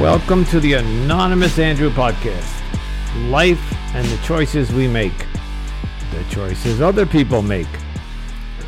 Welcome 0.00 0.44
to 0.46 0.60
the 0.60 0.74
Anonymous 0.74 1.58
Andrew 1.58 1.88
podcast. 1.88 2.52
Life 3.30 3.74
and 3.94 4.06
the 4.06 4.22
choices 4.24 4.70
we 4.70 4.86
make, 4.86 5.16
the 6.12 6.22
choices 6.28 6.82
other 6.82 7.06
people 7.06 7.40
make, 7.40 7.66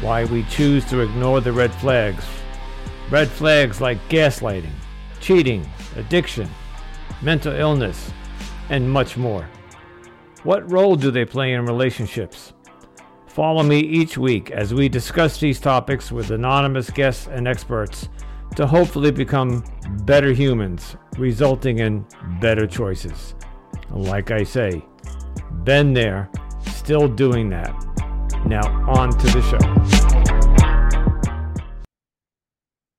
why 0.00 0.24
we 0.24 0.44
choose 0.44 0.86
to 0.86 1.00
ignore 1.00 1.42
the 1.42 1.52
red 1.52 1.74
flags. 1.74 2.24
Red 3.10 3.28
flags 3.28 3.78
like 3.78 3.98
gaslighting, 4.08 4.72
cheating, 5.20 5.68
addiction, 5.96 6.48
mental 7.20 7.52
illness, 7.52 8.10
and 8.70 8.90
much 8.90 9.18
more. 9.18 9.46
What 10.44 10.72
role 10.72 10.96
do 10.96 11.10
they 11.10 11.26
play 11.26 11.52
in 11.52 11.66
relationships? 11.66 12.54
Follow 13.26 13.62
me 13.62 13.80
each 13.80 14.16
week 14.16 14.50
as 14.50 14.72
we 14.72 14.88
discuss 14.88 15.38
these 15.38 15.60
topics 15.60 16.10
with 16.10 16.30
anonymous 16.30 16.88
guests 16.88 17.26
and 17.26 17.46
experts 17.46 18.08
to 18.56 18.66
hopefully 18.66 19.10
become 19.10 19.64
better 20.04 20.32
humans, 20.32 20.96
resulting 21.16 21.78
in 21.78 22.06
better 22.40 22.66
choices. 22.66 23.34
Like 23.90 24.30
I 24.30 24.42
say, 24.42 24.84
been 25.64 25.92
there, 25.94 26.30
still 26.72 27.08
doing 27.08 27.48
that. 27.50 27.74
Now, 28.46 28.62
on 28.88 29.10
to 29.10 29.26
the 29.26 29.42
show. 29.42 29.58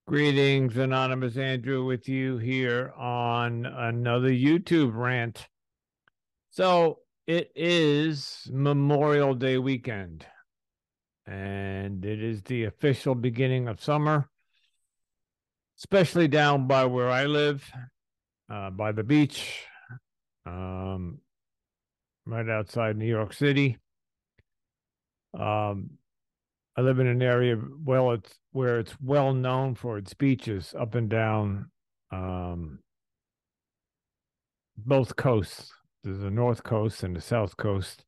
Greetings, 0.08 0.75
Anonymous 0.77 1.38
Andrew, 1.38 1.86
with 1.86 2.09
you 2.09 2.38
here 2.39 2.94
on 2.97 3.66
another 3.66 4.31
YouTube 4.31 4.95
rant. 4.95 5.47
So, 6.50 7.00
it 7.27 7.52
is 7.55 8.50
Memorial 8.52 9.36
Day 9.36 9.59
weekend, 9.59 10.25
and 11.27 12.03
it 12.03 12.23
is 12.23 12.41
the 12.41 12.63
official 12.63 13.13
beginning 13.13 13.67
of 13.67 13.84
summer, 13.84 14.30
especially 15.79 16.27
down 16.27 16.67
by 16.67 16.85
where 16.85 17.09
I 17.09 17.25
live, 17.25 17.69
uh, 18.52 18.69
by 18.69 18.91
the 18.91 19.03
beach, 19.03 19.63
um, 20.45 21.19
right 22.25 22.49
outside 22.49 22.97
New 22.97 23.08
York 23.08 23.33
City. 23.33 23.77
Um, 25.33 25.91
I 26.77 26.81
live 26.81 26.99
in 26.99 27.08
an 27.08 27.21
area 27.21 27.58
well, 27.83 28.11
it's 28.11 28.33
where 28.52 28.80
it's 28.80 28.95
well 29.02 29.33
known 29.33 29.75
for 29.75 29.97
its 29.97 30.13
beaches 30.13 30.73
up 30.80 30.95
and 30.95 31.09
down 31.09 31.71
um, 32.11 32.80
both 34.77 35.16
coasts 35.16 35.71
there's 36.03 36.19
the 36.19 36.31
north 36.31 36.64
coast 36.64 37.03
and 37.03 37.16
the 37.16 37.21
south 37.21 37.58
coast. 37.58 38.05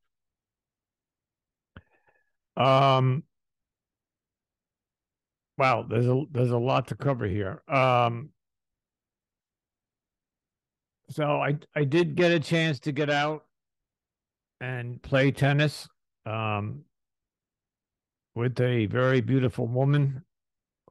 Um, 2.56 3.24
wow, 5.62 5.86
there's 5.88 6.08
a 6.08 6.24
there's 6.32 6.50
a 6.50 6.58
lot 6.58 6.88
to 6.88 6.96
cover 6.96 7.28
here. 7.28 7.62
Um, 7.68 8.30
so 11.12 11.24
I 11.24 11.60
I 11.76 11.84
did 11.84 12.16
get 12.16 12.32
a 12.32 12.40
chance 12.40 12.80
to 12.80 12.92
get 12.92 13.12
out 13.12 13.46
and 14.60 15.00
play 15.04 15.30
tennis 15.30 15.88
um, 16.26 16.82
with 18.34 18.60
a 18.60 18.88
very 18.88 19.22
beautiful 19.22 19.68
woman 19.68 20.24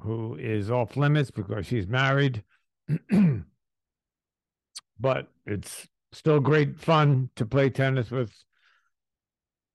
who 0.03 0.37
is 0.37 0.71
off 0.71 0.97
limits 0.97 1.33
because 1.33 1.67
she's 1.67 1.89
married. 1.89 2.45
but 5.01 5.33
it's 5.47 5.89
still 6.12 6.39
great 6.39 6.79
fun 6.79 7.29
to 7.34 7.45
play 7.45 7.71
tennis 7.71 8.12
with 8.12 8.33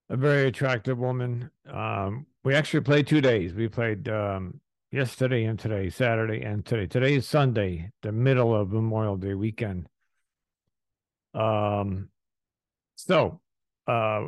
a 0.10 0.16
very 0.16 0.48
attractive 0.48 0.98
woman. 0.98 1.52
Um, 1.70 2.28
we 2.46 2.54
actually 2.56 2.80
played 2.82 3.08
two 3.08 3.20
days. 3.20 3.54
We 3.54 3.68
played 3.68 4.08
um, 4.08 4.62
yesterday 4.96 5.44
and 5.44 5.60
today, 5.60 5.90
Saturday 5.90 6.42
and 6.42 6.66
today. 6.66 6.88
Today 6.88 7.16
is 7.16 7.28
Sunday, 7.28 7.92
the 8.02 8.14
middle 8.14 8.56
of 8.56 8.72
Memorial 8.72 9.18
Day 9.18 9.34
weekend. 9.34 9.90
Um, 11.34 12.08
so 12.96 13.42
uh, 13.88 14.28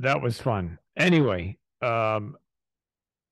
that 0.00 0.20
was 0.20 0.38
fun. 0.38 0.78
Anyway, 0.98 1.56
um, 1.80 2.36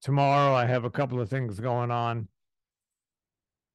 tomorrow 0.00 0.54
I 0.54 0.64
have 0.64 0.84
a 0.84 0.91
couple 0.91 1.20
of 1.20 1.28
things 1.28 1.60
going 1.60 1.91
on. 1.91 2.28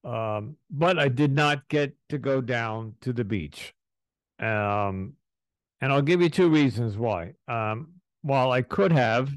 Um, 0.04 0.56
but 0.72 0.98
I 0.98 1.10
did 1.10 1.32
not 1.32 1.68
get 1.68 1.96
to 2.10 2.18
go 2.18 2.42
down 2.42 2.96
to 3.02 3.14
the 3.14 3.24
beach. 3.24 3.76
Um, 4.40 5.14
and 5.80 5.92
I'll 5.92 6.02
give 6.02 6.24
you 6.24 6.30
two 6.30 6.50
reasons 6.50 6.98
why. 6.98 7.34
Um, 7.48 7.90
while 8.24 8.52
I 8.52 8.64
could 8.64 8.92
have 8.92 9.30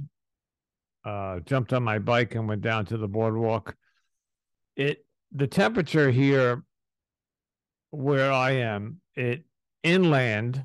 uh, 1.05 1.41
jumped 1.41 1.73
on 1.73 1.83
my 1.83 1.99
bike 1.99 2.35
and 2.35 2.49
went 2.49 2.63
down 2.63 2.87
to 2.87 2.97
the 2.97 3.09
boardwalk, 3.09 3.77
it 4.77 5.05
the 5.33 5.47
temperature 5.47 6.11
here 6.11 6.63
where 7.91 8.33
I 8.33 8.53
am, 8.53 9.01
it 9.15 9.45
inland, 9.83 10.65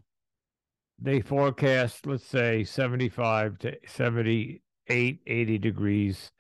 they 1.00 1.22
forecast, 1.22 2.06
let's 2.06 2.26
say 2.26 2.64
75 2.64 3.60
to 3.60 3.78
78, 3.88 5.20
80 5.28 5.58
degrees. 5.58 6.32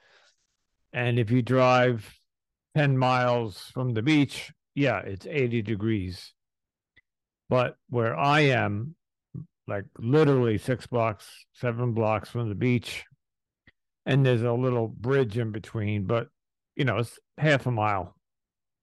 And 0.93 1.19
if 1.19 1.29
you 1.29 1.41
drive 1.41 2.19
10 2.75 2.97
miles 2.97 3.71
from 3.73 3.93
the 3.93 4.01
beach, 4.01 4.51
yeah, 4.75 4.99
it's 4.99 5.27
80 5.27 5.61
degrees. 5.61 6.33
But 7.49 7.77
where 7.89 8.17
I 8.17 8.41
am, 8.41 8.95
like 9.67 9.85
literally 9.97 10.57
six 10.57 10.87
blocks, 10.87 11.27
seven 11.53 11.93
blocks 11.93 12.29
from 12.29 12.49
the 12.49 12.55
beach, 12.55 13.03
and 14.05 14.25
there's 14.25 14.43
a 14.43 14.51
little 14.53 14.87
bridge 14.87 15.37
in 15.37 15.51
between, 15.51 16.05
but 16.05 16.29
you 16.75 16.85
know, 16.85 16.97
it's 16.97 17.19
half 17.37 17.65
a 17.65 17.71
mile. 17.71 18.15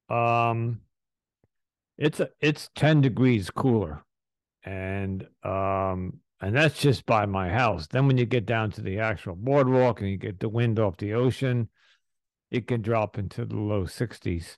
Um, 0.08 0.80
it's 1.98 2.20
a, 2.20 2.30
it's 2.40 2.70
10 2.74 3.00
degrees 3.00 3.50
cooler. 3.50 4.04
And 4.64 5.26
um, 5.42 6.20
and 6.40 6.56
that's 6.56 6.80
just 6.80 7.06
by 7.06 7.26
my 7.26 7.48
house. 7.48 7.86
Then 7.86 8.06
when 8.06 8.18
you 8.18 8.26
get 8.26 8.46
down 8.46 8.72
to 8.72 8.80
the 8.80 8.98
actual 8.98 9.36
boardwalk 9.36 10.00
and 10.00 10.10
you 10.10 10.16
get 10.16 10.40
the 10.40 10.48
wind 10.48 10.80
off 10.80 10.96
the 10.96 11.14
ocean, 11.14 11.68
it 12.50 12.66
can 12.66 12.82
drop 12.82 13.16
into 13.16 13.44
the 13.44 13.56
low 13.56 13.84
60s. 13.84 14.56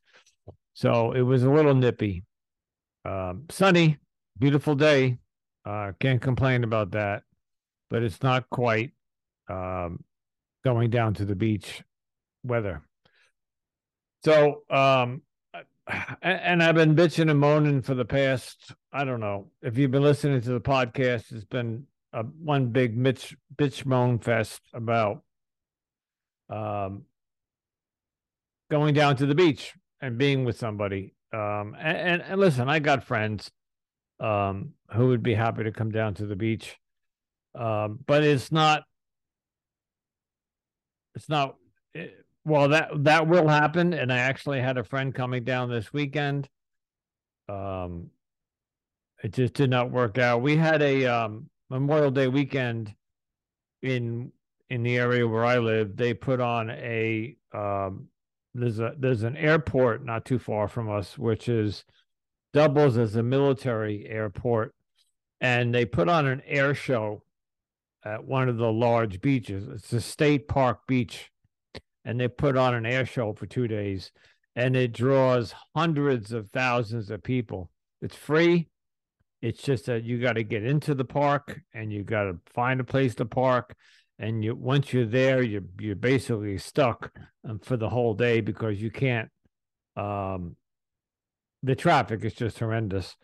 So 0.72 1.12
it 1.12 1.20
was 1.20 1.42
a 1.42 1.50
little 1.50 1.74
nippy. 1.74 2.24
Um, 3.04 3.44
sunny, 3.50 3.98
beautiful 4.38 4.74
day. 4.74 5.18
Uh, 5.64 5.92
can't 6.00 6.20
complain 6.20 6.64
about 6.64 6.92
that, 6.92 7.22
but 7.90 8.02
it's 8.02 8.22
not 8.22 8.48
quite 8.50 8.92
um, 9.48 10.02
going 10.64 10.90
down 10.90 11.14
to 11.14 11.24
the 11.24 11.34
beach 11.34 11.82
weather. 12.42 12.82
So, 14.24 14.62
um, 14.70 15.22
and 16.22 16.62
I've 16.62 16.74
been 16.74 16.96
bitching 16.96 17.30
and 17.30 17.38
moaning 17.38 17.82
for 17.82 17.94
the 17.94 18.06
past, 18.06 18.72
I 18.90 19.04
don't 19.04 19.20
know, 19.20 19.50
if 19.60 19.76
you've 19.76 19.90
been 19.90 20.02
listening 20.02 20.40
to 20.40 20.52
the 20.52 20.60
podcast, 20.60 21.30
it's 21.30 21.44
been 21.44 21.84
a, 22.14 22.22
one 22.22 22.68
big 22.68 22.96
bitch, 22.96 23.34
bitch 23.54 23.84
moan 23.84 24.18
fest 24.18 24.62
about 24.72 25.22
um, 26.48 27.02
going 28.70 28.94
down 28.94 29.16
to 29.16 29.26
the 29.26 29.34
beach 29.34 29.74
and 30.00 30.16
being 30.16 30.44
with 30.44 30.56
somebody. 30.58 31.14
Um, 31.32 31.76
and, 31.78 31.96
and, 31.96 32.22
and 32.22 32.40
listen, 32.40 32.68
I 32.68 32.78
got 32.78 33.04
friends 33.04 33.50
um, 34.20 34.70
who 34.92 35.08
would 35.08 35.22
be 35.22 35.34
happy 35.34 35.64
to 35.64 35.72
come 35.72 35.90
down 35.90 36.14
to 36.14 36.26
the 36.26 36.36
beach, 36.36 36.76
um, 37.54 37.98
but 38.06 38.24
it's 38.24 38.50
not. 38.50 38.84
It's 41.14 41.28
not. 41.28 41.56
It, 41.94 42.24
well, 42.44 42.68
that 42.68 42.90
that 43.04 43.26
will 43.26 43.48
happen, 43.48 43.94
and 43.94 44.12
I 44.12 44.18
actually 44.18 44.60
had 44.60 44.78
a 44.78 44.84
friend 44.84 45.14
coming 45.14 45.44
down 45.44 45.70
this 45.70 45.92
weekend. 45.92 46.48
Um, 47.48 48.10
it 49.22 49.32
just 49.32 49.54
did 49.54 49.70
not 49.70 49.90
work 49.90 50.18
out. 50.18 50.42
We 50.42 50.56
had 50.56 50.82
a 50.82 51.06
um, 51.06 51.48
Memorial 51.70 52.10
Day 52.10 52.28
weekend 52.28 52.94
in 53.82 54.32
in 54.70 54.82
the 54.82 54.96
area 54.96 55.26
where 55.26 55.44
I 55.44 55.58
live. 55.58 55.96
They 55.96 56.14
put 56.14 56.40
on 56.40 56.70
a 56.70 57.36
um, 57.52 58.08
there's 58.54 58.78
a 58.78 58.94
there's 58.98 59.22
an 59.22 59.36
airport 59.36 60.04
not 60.04 60.24
too 60.24 60.38
far 60.38 60.68
from 60.68 60.90
us, 60.90 61.18
which 61.18 61.48
is 61.48 61.84
doubles 62.52 62.96
as 62.96 63.16
a 63.16 63.22
military 63.22 64.06
airport, 64.06 64.74
and 65.40 65.74
they 65.74 65.84
put 65.84 66.08
on 66.08 66.26
an 66.26 66.42
air 66.46 66.74
show 66.74 67.23
at 68.04 68.24
one 68.24 68.48
of 68.48 68.56
the 68.56 68.72
large 68.72 69.20
beaches. 69.20 69.68
It's 69.68 69.92
a 69.92 70.00
state 70.00 70.48
park 70.48 70.80
beach, 70.86 71.30
and 72.04 72.20
they 72.20 72.28
put 72.28 72.56
on 72.56 72.74
an 72.74 72.86
air 72.86 73.06
show 73.06 73.32
for 73.32 73.46
two 73.46 73.68
days, 73.68 74.12
and 74.54 74.76
it 74.76 74.92
draws 74.92 75.54
hundreds 75.74 76.32
of 76.32 76.50
thousands 76.50 77.10
of 77.10 77.22
people. 77.22 77.70
It's 78.02 78.16
free. 78.16 78.68
It's 79.40 79.62
just 79.62 79.86
that 79.86 80.04
you 80.04 80.20
got 80.20 80.34
to 80.34 80.42
get 80.42 80.64
into 80.64 80.94
the 80.94 81.04
park 81.04 81.60
and 81.74 81.92
you 81.92 82.02
got 82.02 82.24
to 82.24 82.38
find 82.46 82.80
a 82.80 82.84
place 82.84 83.14
to 83.16 83.26
park 83.26 83.74
and 84.18 84.44
you 84.44 84.54
once 84.54 84.92
you're 84.92 85.06
there, 85.06 85.42
you're 85.42 85.64
you're 85.78 85.96
basically 85.96 86.58
stuck 86.58 87.10
um, 87.48 87.58
for 87.58 87.76
the 87.76 87.88
whole 87.88 88.14
day 88.14 88.40
because 88.40 88.80
you 88.80 88.90
can't. 88.90 89.28
Um, 89.96 90.56
the 91.62 91.74
traffic 91.74 92.24
is 92.24 92.34
just 92.34 92.58
horrendous. 92.58 93.16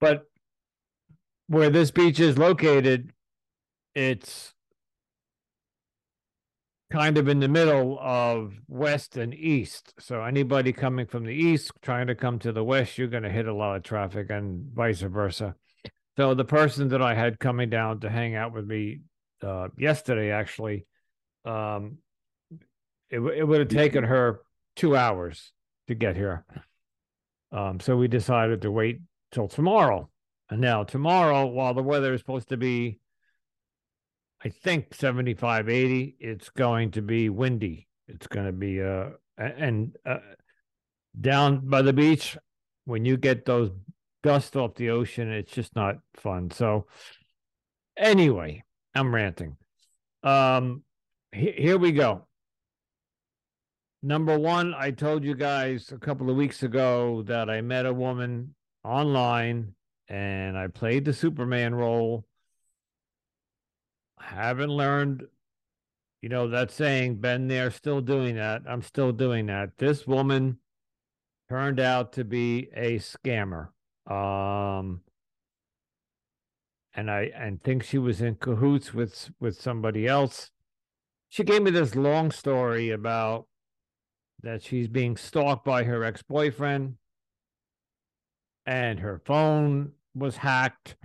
But 0.00 0.24
where 1.48 1.70
this 1.70 1.90
beach 1.90 2.20
is 2.20 2.38
located, 2.38 3.12
it's 4.00 4.54
kind 6.90 7.18
of 7.18 7.28
in 7.28 7.38
the 7.38 7.48
middle 7.48 7.98
of 8.00 8.54
west 8.66 9.16
and 9.16 9.34
east. 9.34 9.94
So 10.00 10.22
anybody 10.24 10.72
coming 10.72 11.06
from 11.06 11.24
the 11.24 11.34
east 11.34 11.70
trying 11.82 12.08
to 12.08 12.14
come 12.14 12.38
to 12.40 12.50
the 12.50 12.64
west, 12.64 12.98
you're 12.98 13.08
going 13.08 13.22
to 13.22 13.30
hit 13.30 13.46
a 13.46 13.54
lot 13.54 13.76
of 13.76 13.82
traffic 13.82 14.30
and 14.30 14.64
vice 14.74 15.00
versa. 15.00 15.54
So 16.16 16.34
the 16.34 16.44
person 16.44 16.88
that 16.88 17.02
I 17.02 17.14
had 17.14 17.38
coming 17.38 17.70
down 17.70 18.00
to 18.00 18.10
hang 18.10 18.34
out 18.34 18.52
with 18.52 18.66
me 18.66 19.00
uh, 19.42 19.68
yesterday, 19.78 20.32
actually, 20.32 20.86
um, 21.44 21.98
it, 23.10 23.20
it 23.20 23.44
would 23.46 23.60
have 23.60 23.68
taken 23.68 24.04
her 24.04 24.40
two 24.76 24.96
hours 24.96 25.52
to 25.88 25.94
get 25.94 26.16
here. 26.16 26.44
Um, 27.52 27.80
so 27.80 27.96
we 27.96 28.08
decided 28.08 28.62
to 28.62 28.70
wait 28.70 29.00
till 29.30 29.48
tomorrow. 29.48 30.08
And 30.48 30.60
now 30.60 30.84
tomorrow, 30.84 31.46
while 31.46 31.74
the 31.74 31.82
weather 31.82 32.12
is 32.12 32.20
supposed 32.20 32.48
to 32.48 32.56
be 32.56 32.98
I 34.42 34.48
think 34.48 34.94
75, 34.94 35.68
80, 35.68 36.16
it's 36.18 36.48
going 36.48 36.92
to 36.92 37.02
be 37.02 37.28
windy. 37.28 37.88
It's 38.08 38.26
going 38.26 38.46
to 38.46 38.52
be, 38.52 38.82
uh, 38.82 39.10
and 39.36 39.94
uh, 40.06 40.18
down 41.20 41.68
by 41.68 41.82
the 41.82 41.92
beach, 41.92 42.38
when 42.86 43.04
you 43.04 43.16
get 43.16 43.44
those 43.44 43.70
dust 44.22 44.56
off 44.56 44.74
the 44.74 44.90
ocean, 44.90 45.30
it's 45.30 45.52
just 45.52 45.76
not 45.76 45.96
fun. 46.14 46.50
So, 46.50 46.86
anyway, 47.96 48.64
I'm 48.94 49.14
ranting. 49.14 49.56
Um, 50.22 50.84
he, 51.32 51.52
here 51.52 51.78
we 51.78 51.92
go. 51.92 52.26
Number 54.02 54.38
one, 54.38 54.74
I 54.74 54.90
told 54.90 55.22
you 55.22 55.34
guys 55.34 55.92
a 55.92 55.98
couple 55.98 56.30
of 56.30 56.36
weeks 56.36 56.62
ago 56.62 57.22
that 57.26 57.50
I 57.50 57.60
met 57.60 57.84
a 57.84 57.92
woman 57.92 58.54
online 58.82 59.74
and 60.08 60.56
I 60.56 60.68
played 60.68 61.04
the 61.04 61.12
Superman 61.12 61.74
role 61.74 62.24
haven't 64.20 64.70
learned, 64.70 65.24
you 66.22 66.28
know, 66.28 66.48
that 66.48 66.70
saying, 66.70 67.16
been 67.16 67.48
there, 67.48 67.70
still 67.70 68.00
doing 68.00 68.36
that. 68.36 68.62
I'm 68.68 68.82
still 68.82 69.12
doing 69.12 69.46
that. 69.46 69.78
This 69.78 70.06
woman 70.06 70.58
turned 71.48 71.80
out 71.80 72.12
to 72.14 72.24
be 72.24 72.68
a 72.74 72.98
scammer. 72.98 73.68
Um, 74.10 75.02
and 76.94 77.10
I 77.10 77.30
and 77.34 77.62
think 77.62 77.82
she 77.82 77.98
was 77.98 78.20
in 78.20 78.36
cahoots 78.36 78.92
with 78.92 79.30
with 79.40 79.60
somebody 79.60 80.06
else. 80.06 80.50
She 81.28 81.44
gave 81.44 81.62
me 81.62 81.70
this 81.70 81.94
long 81.94 82.30
story 82.30 82.90
about 82.90 83.46
that 84.42 84.62
she's 84.62 84.88
being 84.88 85.16
stalked 85.16 85.64
by 85.64 85.84
her 85.84 86.02
ex-boyfriend 86.02 86.96
and 88.66 89.00
her 89.00 89.20
phone 89.24 89.92
was 90.14 90.38
hacked 90.38 90.96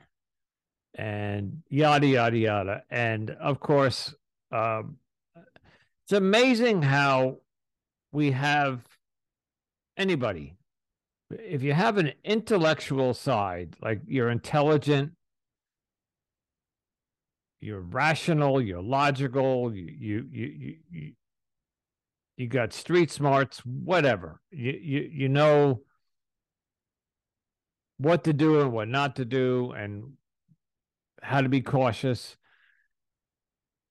and 0.96 1.62
yada 1.70 2.08
yada 2.08 2.38
yada. 2.38 2.84
And 2.90 3.32
of 3.32 3.60
course, 3.60 4.14
um, 4.52 4.98
it's 6.06 6.14
amazing 6.14 6.82
how 6.82 7.38
we 8.12 8.32
have 8.32 8.82
anybody. 9.98 10.56
If 11.32 11.64
you 11.64 11.74
have 11.74 11.98
an 11.98 12.14
intellectual 12.24 13.14
side, 13.14 13.76
like 13.82 14.02
you're 14.06 14.30
intelligent, 14.30 15.12
you're 17.60 17.82
rational, 17.82 18.62
you're 18.62 18.82
logical, 18.82 19.76
you 19.76 19.90
you 19.98 20.26
you 20.32 20.76
you, 20.92 21.12
you 22.38 22.48
got 22.48 22.74
street 22.74 23.12
smarts, 23.12 23.60
whatever. 23.66 24.40
You 24.52 24.72
you 24.72 25.10
you 25.12 25.30
know 25.30 25.82
what 27.98 28.24
to 28.26 28.34
do 28.34 28.62
and 28.62 28.72
what 28.72 28.88
not 28.88 29.16
to 29.16 29.26
do, 29.26 29.72
and 29.72 30.14
how 31.26 31.42
to 31.42 31.50
be 31.50 31.62
cautious. 31.62 32.38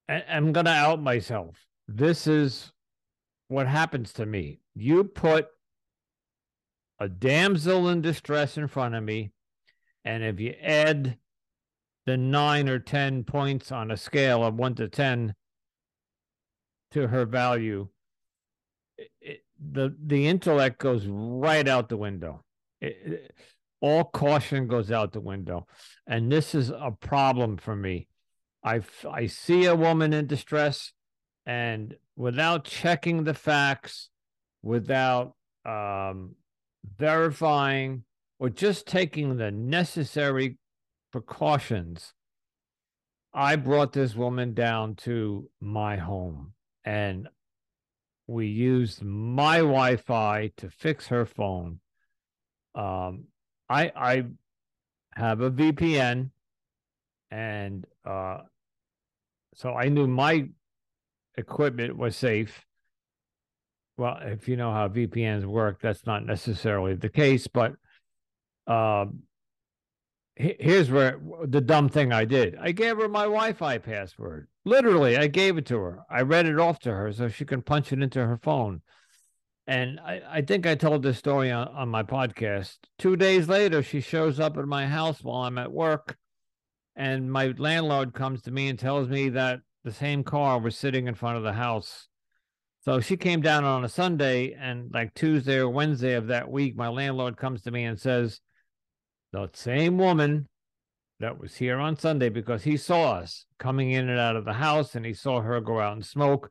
I'm 0.08 0.52
going 0.52 0.66
to 0.66 0.72
out 0.72 1.02
myself. 1.02 1.56
This 1.88 2.26
is 2.26 2.72
what 3.48 3.66
happens 3.66 4.12
to 4.14 4.26
me. 4.26 4.60
You 4.74 5.04
put 5.04 5.48
a 7.00 7.08
damsel 7.08 7.88
in 7.88 8.02
distress 8.02 8.56
in 8.56 8.68
front 8.68 8.94
of 8.94 9.02
me, 9.02 9.32
and 10.04 10.22
if 10.22 10.38
you 10.38 10.54
add 10.62 11.18
the 12.06 12.16
nine 12.16 12.68
or 12.68 12.78
10 12.78 13.24
points 13.24 13.72
on 13.72 13.90
a 13.90 13.96
scale 13.96 14.44
of 14.44 14.54
one 14.54 14.74
to 14.76 14.88
10 14.88 15.34
to 16.92 17.08
her 17.08 17.24
value, 17.24 17.88
it, 19.20 19.42
the, 19.58 19.94
the 20.04 20.28
intellect 20.28 20.78
goes 20.78 21.06
right 21.06 21.66
out 21.66 21.88
the 21.88 21.96
window. 21.96 22.44
It, 22.80 23.32
all 23.84 24.04
caution 24.04 24.66
goes 24.66 24.90
out 24.90 25.12
the 25.12 25.20
window. 25.20 25.66
And 26.06 26.32
this 26.32 26.54
is 26.54 26.70
a 26.70 26.90
problem 26.98 27.58
for 27.58 27.76
me. 27.76 28.08
I, 28.64 28.80
I 29.10 29.26
see 29.26 29.66
a 29.66 29.76
woman 29.76 30.14
in 30.14 30.26
distress, 30.26 30.94
and 31.44 31.94
without 32.16 32.64
checking 32.64 33.24
the 33.24 33.34
facts, 33.34 34.08
without 34.62 35.34
um, 35.66 36.34
verifying, 36.96 38.04
or 38.38 38.48
just 38.48 38.86
taking 38.86 39.36
the 39.36 39.50
necessary 39.50 40.56
precautions, 41.12 42.14
I 43.34 43.56
brought 43.56 43.92
this 43.92 44.14
woman 44.14 44.54
down 44.54 44.94
to 45.08 45.50
my 45.60 45.96
home 45.98 46.54
and 46.86 47.28
we 48.26 48.46
used 48.46 49.02
my 49.02 49.58
Wi 49.58 49.96
Fi 49.96 50.52
to 50.56 50.70
fix 50.70 51.08
her 51.08 51.26
phone. 51.26 51.80
Um, 52.74 53.24
I 53.68 53.92
I 53.94 54.24
have 55.14 55.40
a 55.40 55.50
VPN, 55.50 56.30
and 57.30 57.86
uh, 58.04 58.38
so 59.54 59.74
I 59.74 59.88
knew 59.88 60.06
my 60.06 60.48
equipment 61.36 61.96
was 61.96 62.16
safe. 62.16 62.64
Well, 63.96 64.18
if 64.22 64.48
you 64.48 64.56
know 64.56 64.72
how 64.72 64.88
VPNs 64.88 65.44
work, 65.44 65.80
that's 65.80 66.04
not 66.04 66.26
necessarily 66.26 66.94
the 66.94 67.08
case, 67.08 67.46
but 67.46 67.74
um, 68.66 69.22
here's 70.36 70.90
where 70.90 71.20
the 71.44 71.60
dumb 71.60 71.88
thing 71.88 72.12
I 72.12 72.24
did. 72.24 72.56
I 72.60 72.72
gave 72.72 72.96
her 72.96 73.08
my 73.08 73.24
Wi-Fi 73.24 73.78
password. 73.78 74.48
Literally, 74.64 75.16
I 75.16 75.28
gave 75.28 75.58
it 75.58 75.66
to 75.66 75.78
her. 75.78 76.00
I 76.10 76.22
read 76.22 76.46
it 76.46 76.58
off 76.58 76.80
to 76.80 76.92
her 76.92 77.12
so 77.12 77.28
she 77.28 77.44
can 77.44 77.62
punch 77.62 77.92
it 77.92 78.02
into 78.02 78.24
her 78.24 78.38
phone. 78.42 78.82
And 79.66 79.98
I, 80.00 80.20
I 80.28 80.42
think 80.42 80.66
I 80.66 80.74
told 80.74 81.02
this 81.02 81.18
story 81.18 81.50
on, 81.50 81.68
on 81.68 81.88
my 81.88 82.02
podcast. 82.02 82.76
Two 82.98 83.16
days 83.16 83.48
later, 83.48 83.82
she 83.82 84.00
shows 84.00 84.38
up 84.38 84.58
at 84.58 84.66
my 84.66 84.86
house 84.86 85.22
while 85.22 85.42
I'm 85.42 85.58
at 85.58 85.72
work. 85.72 86.16
And 86.96 87.32
my 87.32 87.54
landlord 87.56 88.12
comes 88.12 88.42
to 88.42 88.50
me 88.50 88.68
and 88.68 88.78
tells 88.78 89.08
me 89.08 89.30
that 89.30 89.60
the 89.84 89.92
same 89.92 90.22
car 90.22 90.58
was 90.58 90.76
sitting 90.76 91.06
in 91.08 91.14
front 91.14 91.38
of 91.38 91.42
the 91.42 91.52
house. 91.52 92.08
So 92.84 93.00
she 93.00 93.16
came 93.16 93.40
down 93.40 93.64
on 93.64 93.84
a 93.84 93.88
Sunday, 93.88 94.52
and 94.52 94.92
like 94.92 95.14
Tuesday 95.14 95.56
or 95.56 95.70
Wednesday 95.70 96.12
of 96.12 96.26
that 96.26 96.50
week, 96.50 96.76
my 96.76 96.88
landlord 96.88 97.38
comes 97.38 97.62
to 97.62 97.70
me 97.70 97.84
and 97.84 97.98
says, 97.98 98.40
The 99.32 99.48
same 99.54 99.96
woman 99.96 100.48
that 101.20 101.40
was 101.40 101.56
here 101.56 101.78
on 101.78 101.96
Sunday 101.96 102.28
because 102.28 102.64
he 102.64 102.76
saw 102.76 103.12
us 103.14 103.46
coming 103.58 103.90
in 103.92 104.10
and 104.10 104.20
out 104.20 104.36
of 104.36 104.44
the 104.44 104.52
house 104.52 104.94
and 104.94 105.06
he 105.06 105.14
saw 105.14 105.40
her 105.40 105.60
go 105.60 105.80
out 105.80 105.94
and 105.94 106.04
smoke. 106.04 106.50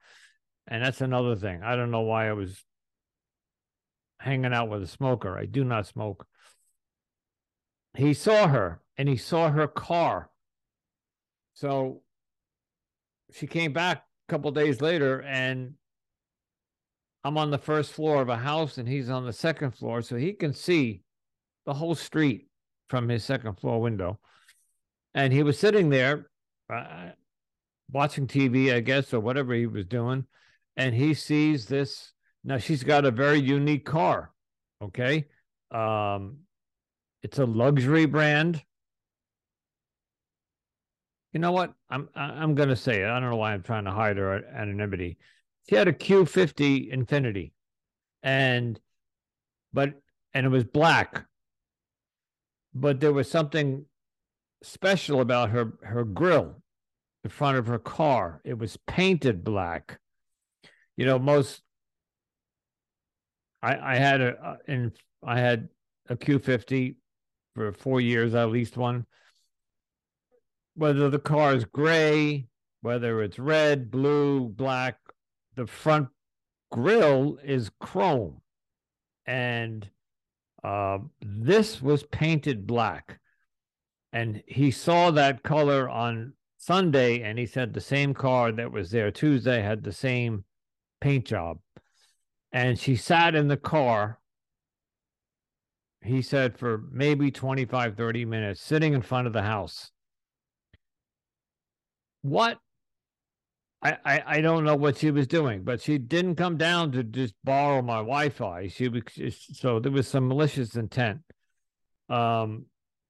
And 0.68 0.84
that's 0.84 1.02
another 1.02 1.36
thing. 1.36 1.62
I 1.64 1.76
don't 1.76 1.92
know 1.92 2.02
why 2.02 2.30
I 2.30 2.34
was 2.34 2.64
hanging 4.24 4.54
out 4.54 4.70
with 4.70 4.82
a 4.82 4.88
smoker. 4.88 5.38
I 5.38 5.46
do 5.46 5.66
not 5.66 5.86
smoke. 5.86 6.26
He 7.96 8.14
saw 8.14 8.48
her 8.48 8.82
and 8.98 9.10
he 9.10 9.18
saw 9.18 9.50
her 9.50 9.68
car. 9.68 10.30
So 11.54 12.02
she 13.34 13.48
came 13.48 13.74
back 13.74 13.98
a 13.98 14.32
couple 14.32 14.50
days 14.52 14.80
later 14.80 15.22
and 15.22 15.74
I'm 17.26 17.38
on 17.38 17.52
the 17.52 17.58
first 17.58 17.92
floor 17.92 18.22
of 18.22 18.30
a 18.30 18.38
house 18.38 18.78
and 18.78 18.88
he's 18.88 19.10
on 19.10 19.26
the 19.26 19.34
second 19.34 19.72
floor. 19.72 20.02
So 20.02 20.16
he 20.16 20.32
can 20.32 20.54
see 20.54 21.04
the 21.66 21.74
whole 21.74 21.96
street 21.96 22.48
from 22.88 23.10
his 23.10 23.26
second 23.26 23.60
floor 23.60 23.82
window. 23.82 24.20
And 25.14 25.34
he 25.34 25.44
was 25.44 25.60
sitting 25.60 25.90
there 25.90 26.30
uh, 26.74 27.10
watching 27.92 28.28
TV, 28.28 28.74
I 28.74 28.80
guess, 28.80 29.14
or 29.14 29.20
whatever 29.20 29.54
he 29.54 29.68
was 29.68 29.86
doing. 29.86 30.26
And 30.78 30.96
he 30.96 31.14
sees 31.14 31.66
this 31.66 32.13
now 32.44 32.58
she's 32.58 32.84
got 32.84 33.06
a 33.06 33.12
very 33.12 33.40
unique 33.40 33.86
car. 33.86 34.32
Okay. 34.82 35.28
Um, 35.72 36.40
it's 37.22 37.40
a 37.40 37.46
luxury 37.46 38.06
brand. 38.06 38.62
You 41.32 41.40
know 41.40 41.52
what? 41.52 41.74
I'm 41.90 42.10
I'm 42.16 42.54
gonna 42.54 42.76
say 42.76 43.02
it. 43.02 43.06
I 43.10 43.20
don't 43.20 43.30
know 43.32 43.38
why 43.38 43.54
I'm 43.54 43.64
trying 43.64 43.86
to 43.86 43.92
hide 43.92 44.18
her 44.18 44.46
anonymity. 44.46 45.18
She 45.68 45.76
had 45.76 45.88
a 45.88 45.94
Q50 45.94 46.94
Infiniti, 46.94 47.54
and 48.22 48.80
but 49.72 49.94
and 50.34 50.46
it 50.46 50.50
was 50.50 50.64
black. 50.64 51.26
But 52.76 53.00
there 53.00 53.14
was 53.14 53.32
something 53.32 53.86
special 54.62 55.22
about 55.22 55.50
her 55.50 55.74
her 55.82 56.04
grill, 56.04 56.62
the 57.24 57.30
front 57.30 57.58
of 57.58 57.68
her 57.68 57.80
car. 57.80 58.42
It 58.44 58.58
was 58.60 58.78
painted 58.86 59.44
black. 59.44 60.00
You 60.98 61.08
know, 61.08 61.18
most 61.18 61.64
I 63.64 63.94
I 63.94 63.96
had 63.96 64.22
a 64.22 64.58
in 64.68 64.92
I 65.26 65.40
had 65.40 65.70
a 66.10 66.16
Q50 66.16 66.96
for 67.56 67.72
four 67.72 68.02
years. 68.02 68.36
I 68.36 68.44
leased 68.44 68.78
one. 68.78 69.06
Whether 70.76 71.10
the 71.10 71.20
car 71.20 71.56
is 71.56 71.66
gray, 71.66 72.48
whether 72.82 73.22
it's 73.24 73.40
red, 73.40 73.90
blue, 73.90 74.50
black, 74.50 74.98
the 75.56 75.66
front 75.66 76.10
grill 76.72 77.38
is 77.44 77.72
chrome, 77.80 78.42
and 79.26 79.90
uh, 80.64 80.98
this 81.22 81.82
was 81.82 82.04
painted 82.04 82.68
black. 82.68 83.20
And 84.12 84.44
he 84.48 84.72
saw 84.72 85.12
that 85.12 85.44
color 85.44 85.90
on 85.90 86.34
Sunday, 86.58 87.22
and 87.22 87.40
he 87.40 87.46
said 87.46 87.74
the 87.74 87.82
same 87.82 88.14
car 88.14 88.52
that 88.52 88.72
was 88.72 88.92
there 88.92 89.12
Tuesday 89.12 89.62
had 89.62 89.84
the 89.84 89.92
same 89.92 90.44
paint 91.02 91.26
job. 91.26 91.60
And 92.54 92.80
she 92.80 92.96
sat 92.96 93.34
in 93.34 93.48
the 93.48 93.58
car, 93.58 94.20
he 96.04 96.22
said, 96.22 96.58
for 96.58 96.84
maybe 96.92 97.32
25, 97.32 97.98
30 97.98 98.26
minutes, 98.26 98.62
sitting 98.62 98.94
in 98.94 99.02
front 99.02 99.26
of 99.26 99.34
the 99.34 99.42
house. 99.42 99.92
What 102.22 102.60
I, 103.82 103.98
I, 104.06 104.24
I 104.26 104.42
don't 104.42 104.64
know 104.64 104.76
what 104.76 104.98
she 104.98 105.12
was 105.12 105.28
doing, 105.28 105.64
but 105.64 105.82
she 105.82 105.98
didn't 105.98 106.36
come 106.36 106.58
down 106.58 106.94
to 106.94 107.04
just 107.04 107.34
borrow 107.44 107.82
my 107.82 107.98
Wi-Fi. 107.98 108.70
She 108.70 108.88
was 108.88 109.04
so 109.54 109.80
there 109.80 109.92
was 109.92 110.08
some 110.08 110.28
malicious 110.30 110.76
intent. 110.76 111.20
Um, 112.08 112.68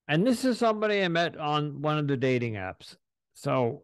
and 0.07 0.25
this 0.25 0.43
is 0.43 0.57
somebody 0.57 1.03
I 1.03 1.09
met 1.09 1.37
on 1.37 1.81
one 1.81 1.99
of 1.99 2.07
the 2.07 2.17
dating 2.17 2.53
apps. 2.53 2.95
So, 3.35 3.83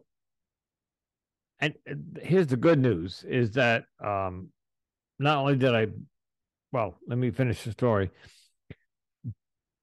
and 1.60 1.74
here's 2.20 2.48
the 2.48 2.56
good 2.56 2.80
news: 2.80 3.24
is 3.28 3.52
that 3.52 3.84
um, 4.02 4.48
not 5.20 5.38
only 5.38 5.56
did 5.56 5.74
I, 5.74 5.86
well, 6.72 6.98
let 7.06 7.18
me 7.18 7.30
finish 7.30 7.62
the 7.62 7.72
story. 7.72 8.10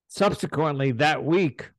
Subsequently, 0.09 0.91
that 0.93 1.23
week, 1.23 1.69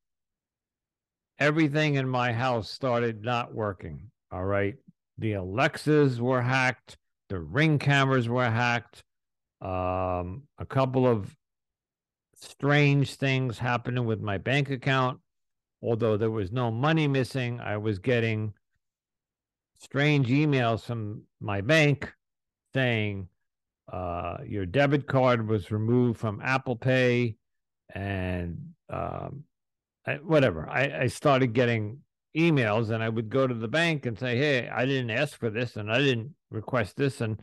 everything 1.39 1.97
in 1.97 2.09
my 2.09 2.33
house 2.33 2.71
started 2.71 3.23
not 3.23 3.55
working. 3.55 4.11
All 4.31 4.45
right 4.45 4.77
the 5.19 5.33
Alexas 5.35 6.21
were 6.21 6.41
hacked, 6.41 6.97
the 7.29 7.41
ring 7.41 7.79
cameras 7.79 8.29
were 8.29 8.49
hacked, 8.49 9.03
um, 9.61 10.45
a 10.59 10.67
couple 10.67 11.07
of 11.07 11.35
strange 12.35 13.17
things 13.17 13.59
happening 13.59 14.07
with 14.07 14.21
my 14.21 14.39
bank 14.39 14.71
account. 14.71 15.19
Although 15.83 16.17
there 16.17 16.31
was 16.31 16.53
no 16.53 16.71
money 16.71 17.09
missing, 17.09 17.61
I 17.61 17.77
was 17.77 17.99
getting 17.99 18.55
strange 19.81 20.29
emails 20.29 20.83
from 20.83 21.23
my 21.41 21.61
bank 21.61 22.13
saying 22.75 23.29
uh, 23.93 24.39
your 24.47 24.67
debit 24.67 25.07
card 25.07 25.49
was 25.49 25.71
removed 25.71 26.19
from 26.19 26.41
Apple 26.43 26.77
Pay 26.77 27.37
and 27.95 28.59
um, 28.91 29.45
I, 30.07 30.15
whatever. 30.17 30.69
I, 30.69 31.03
I 31.03 31.07
started 31.07 31.53
getting 31.55 32.01
emails 32.37 32.91
and 32.91 33.03
I 33.03 33.09
would 33.09 33.31
go 33.31 33.47
to 33.47 33.55
the 33.55 33.69
bank 33.69 34.07
and 34.07 34.19
say, 34.19 34.37
Hey, 34.37 34.69
I 34.69 34.85
didn't 34.85 35.11
ask 35.11 35.39
for 35.39 35.51
this 35.51 35.77
and 35.77 35.91
I 35.91 35.99
didn't 35.99 36.35
request 36.51 36.97
this. 36.97 37.21
And 37.21 37.41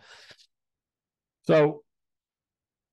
so 1.44 1.84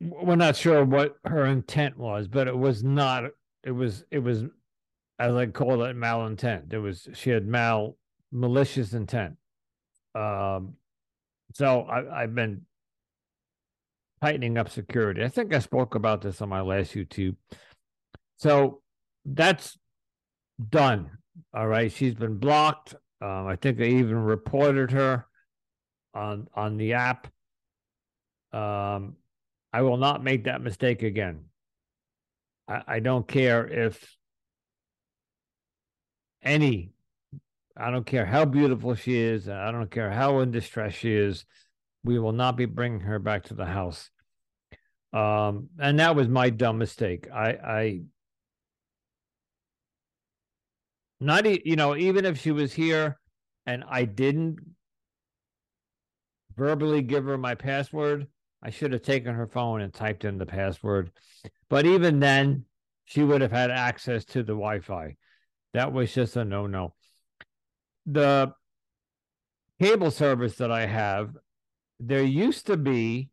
we're 0.00 0.36
not 0.36 0.56
sure 0.56 0.84
what 0.84 1.16
her 1.24 1.44
intent 1.46 1.98
was, 1.98 2.28
but 2.28 2.48
it 2.48 2.56
was 2.56 2.82
not, 2.82 3.24
it 3.62 3.70
was, 3.70 4.04
it 4.10 4.18
was, 4.18 4.44
as 5.18 5.34
I 5.34 5.46
call 5.46 5.84
it, 5.84 5.96
malintent. 5.96 6.72
It 6.72 6.78
was, 6.78 7.08
she 7.12 7.30
had 7.30 7.46
mal, 7.46 7.96
malicious 8.32 8.94
intent. 8.94 9.36
Um, 10.14 10.74
so 11.54 11.82
I, 11.82 12.22
I've 12.22 12.34
been 12.34 12.62
tightening 14.22 14.56
up 14.56 14.68
security. 14.68 15.24
I 15.24 15.28
think 15.28 15.52
I 15.52 15.58
spoke 15.58 15.96
about 15.96 16.22
this 16.22 16.40
on 16.40 16.48
my 16.48 16.60
last 16.60 16.94
YouTube. 16.94 17.34
So 18.36 18.80
that's 19.24 19.76
done. 20.70 21.10
All 21.52 21.66
right, 21.66 21.90
she's 21.90 22.14
been 22.14 22.38
blocked. 22.38 22.94
Um, 23.20 23.46
I 23.46 23.56
think 23.56 23.80
I 23.80 23.84
even 23.84 24.16
reported 24.16 24.92
her 24.92 25.26
on 26.14 26.46
on 26.54 26.76
the 26.76 26.94
app. 26.94 27.26
Um, 28.52 29.16
I 29.72 29.82
will 29.82 29.96
not 29.96 30.22
make 30.22 30.44
that 30.44 30.60
mistake 30.60 31.02
again. 31.02 31.46
I, 32.68 32.82
I 32.86 33.00
don't 33.00 33.26
care 33.26 33.66
if 33.66 34.16
any, 36.42 36.92
I 37.76 37.90
don't 37.90 38.06
care 38.06 38.26
how 38.26 38.44
beautiful 38.44 38.94
she 38.94 39.16
is. 39.18 39.48
I 39.48 39.72
don't 39.72 39.90
care 39.90 40.10
how 40.10 40.40
in 40.40 40.50
distress 40.50 40.94
she 40.94 41.12
is. 41.12 41.44
We 42.04 42.18
will 42.18 42.32
not 42.32 42.56
be 42.56 42.64
bringing 42.64 43.00
her 43.00 43.18
back 43.18 43.44
to 43.44 43.54
the 43.54 43.66
house. 43.66 44.10
Um, 45.12 45.68
and 45.78 46.00
that 46.00 46.16
was 46.16 46.28
my 46.28 46.50
dumb 46.50 46.78
mistake. 46.78 47.28
I, 47.32 47.50
I 47.50 48.00
Not 51.22 51.46
you 51.64 51.76
know, 51.76 51.94
even 51.94 52.24
if 52.24 52.40
she 52.40 52.50
was 52.50 52.72
here 52.72 53.16
and 53.64 53.84
I 53.88 54.06
didn't 54.06 54.58
verbally 56.56 57.00
give 57.02 57.26
her 57.26 57.38
my 57.38 57.54
password, 57.54 58.26
I 58.60 58.70
should 58.70 58.92
have 58.92 59.02
taken 59.02 59.32
her 59.32 59.46
phone 59.46 59.82
and 59.82 59.94
typed 59.94 60.24
in 60.24 60.36
the 60.36 60.46
password. 60.46 61.12
But 61.70 61.86
even 61.86 62.18
then, 62.18 62.64
she 63.04 63.22
would 63.22 63.40
have 63.40 63.52
had 63.52 63.70
access 63.70 64.24
to 64.26 64.42
the 64.42 64.52
Wi-Fi. 64.52 65.16
That 65.74 65.92
was 65.92 66.12
just 66.12 66.34
a 66.36 66.44
no-no. 66.44 66.94
The 68.04 68.52
cable 69.80 70.10
service 70.10 70.56
that 70.56 70.72
I 70.72 70.86
have, 70.86 71.36
there 72.06 72.22
used 72.22 72.66
to 72.66 72.76
be 72.76 73.30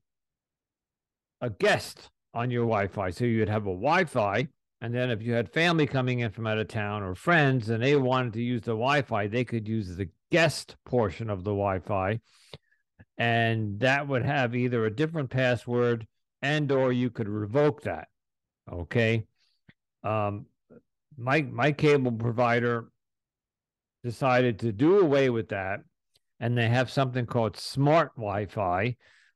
a 1.41 1.49
guest 1.49 2.09
on 2.33 2.51
your 2.51 2.65
Wi-Fi. 2.65 3.09
So 3.11 3.25
you'd 3.25 3.49
have 3.49 3.63
a 3.63 3.75
Wi-Fi 3.75 4.47
and 4.81 4.93
then 4.95 5.11
if 5.11 5.21
you 5.21 5.33
had 5.33 5.51
family 5.51 5.85
coming 5.85 6.19
in 6.19 6.31
from 6.31 6.47
out 6.47 6.57
of 6.57 6.69
town 6.69 7.03
or 7.03 7.13
friends 7.13 7.69
and 7.69 7.83
they 7.83 7.95
wanted 7.95 8.33
to 8.33 8.41
use 8.41 8.61
the 8.61 8.71
Wi 8.71 9.01
Fi, 9.01 9.27
they 9.27 9.43
could 9.43 9.67
use 9.67 9.95
the 9.95 10.09
guest 10.31 10.77
portion 10.85 11.29
of 11.29 11.43
the 11.43 11.51
Wi 11.51 11.79
Fi. 11.79 12.21
And 13.17 13.81
that 13.81 14.07
would 14.07 14.23
have 14.23 14.55
either 14.55 14.85
a 14.85 14.95
different 14.95 15.29
password 15.29 16.07
and 16.41 16.71
or 16.71 16.93
you 16.93 17.09
could 17.09 17.27
revoke 17.27 17.83
that. 17.83 18.07
Okay. 18.71 19.25
Um, 20.03 20.45
my 21.17 21.41
my 21.41 21.73
cable 21.73 22.13
provider 22.13 22.89
decided 24.05 24.59
to 24.59 24.71
do 24.71 24.99
away 24.99 25.29
with 25.29 25.49
that. 25.49 25.81
And 26.39 26.57
they 26.57 26.69
have 26.69 26.89
something 26.89 27.25
called 27.25 27.57
smart 27.57 28.15
Wi-Fi, 28.15 28.95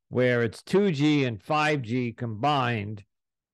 where 0.09 0.41
it's 0.41 0.61
2G 0.61 1.27
and 1.27 1.43
5G 1.43 2.15
combined 2.15 3.03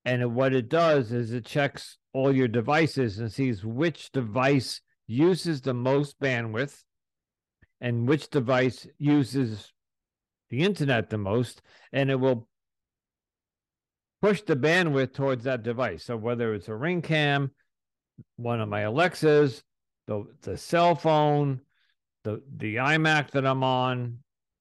and 0.04 0.34
what 0.34 0.54
it 0.54 0.68
does 0.68 1.12
is 1.12 1.32
it 1.32 1.44
checks 1.44 1.98
all 2.12 2.34
your 2.34 2.48
devices 2.48 3.18
and 3.18 3.30
sees 3.30 3.64
which 3.64 4.10
device 4.12 4.80
uses 5.06 5.60
the 5.60 5.74
most 5.74 6.18
bandwidth 6.20 6.82
and 7.80 8.08
which 8.08 8.30
device 8.30 8.86
uses 8.98 9.72
the 10.48 10.62
internet 10.62 11.10
the 11.10 11.18
most. 11.18 11.62
And 11.92 12.10
it 12.10 12.16
will 12.16 12.48
push 14.22 14.42
the 14.42 14.56
bandwidth 14.56 15.14
towards 15.14 15.44
that 15.44 15.62
device. 15.62 16.04
So 16.04 16.16
whether 16.16 16.54
it's 16.54 16.68
a 16.68 16.74
ring 16.74 17.02
cam, 17.02 17.50
one 18.36 18.60
of 18.60 18.68
my 18.68 18.80
Alexas, 18.80 19.62
the 20.06 20.24
the 20.42 20.56
cell 20.56 20.94
phone, 20.94 21.60
the 22.24 22.42
the 22.56 22.76
iMac 22.76 23.30
that 23.32 23.46
I'm 23.46 23.64
on, 23.64 24.18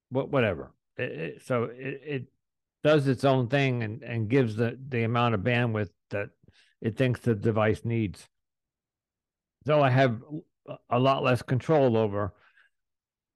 what 0.10 0.30
whatever. 0.30 0.74
It, 0.98 1.12
it, 1.12 1.42
so 1.46 1.64
it, 1.64 2.02
it 2.06 2.26
does 2.84 3.08
its 3.08 3.26
own 3.26 3.48
thing 3.48 3.84
and, 3.84 4.02
and 4.04 4.30
gives 4.30 4.56
the, 4.56 4.78
the 4.90 5.04
amount 5.04 5.36
of 5.36 5.42
bandwidth 5.42 5.90
that 6.12 6.30
it 6.82 6.98
thinks 6.98 7.20
the 7.20 7.36
device 7.36 7.82
needs. 7.84 8.28
So 9.66 9.82
I 9.82 9.90
have 9.90 10.22
a 10.90 11.00
lot 11.00 11.24
less 11.24 11.42
control 11.42 11.98
over 11.98 12.34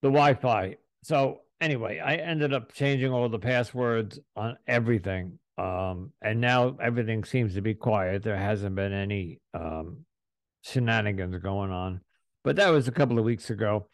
the 0.02 0.10
Wi 0.10 0.36
Fi. 0.36 0.78
So 1.04 1.42
anyway, 1.60 2.00
I 2.00 2.16
ended 2.16 2.54
up 2.54 2.74
changing 2.74 3.12
all 3.12 3.30
the 3.30 3.40
passwords 3.40 4.20
on 4.36 4.58
everything. 4.68 5.40
Um, 5.58 6.12
and 6.22 6.42
now 6.42 6.78
everything 6.82 7.24
seems 7.24 7.54
to 7.56 7.62
be 7.62 7.76
quiet. 7.76 8.24
There 8.24 8.38
hasn't 8.38 8.76
been 8.76 8.94
any 8.94 9.40
um, 9.54 10.06
shenanigans 10.62 11.38
going 11.44 11.72
on. 11.72 12.02
But 12.44 12.58
that 12.58 12.70
was 12.70 12.88
a 12.88 12.92
couple 12.92 13.18
of 13.18 13.26
weeks 13.26 13.50
ago. 13.50 13.88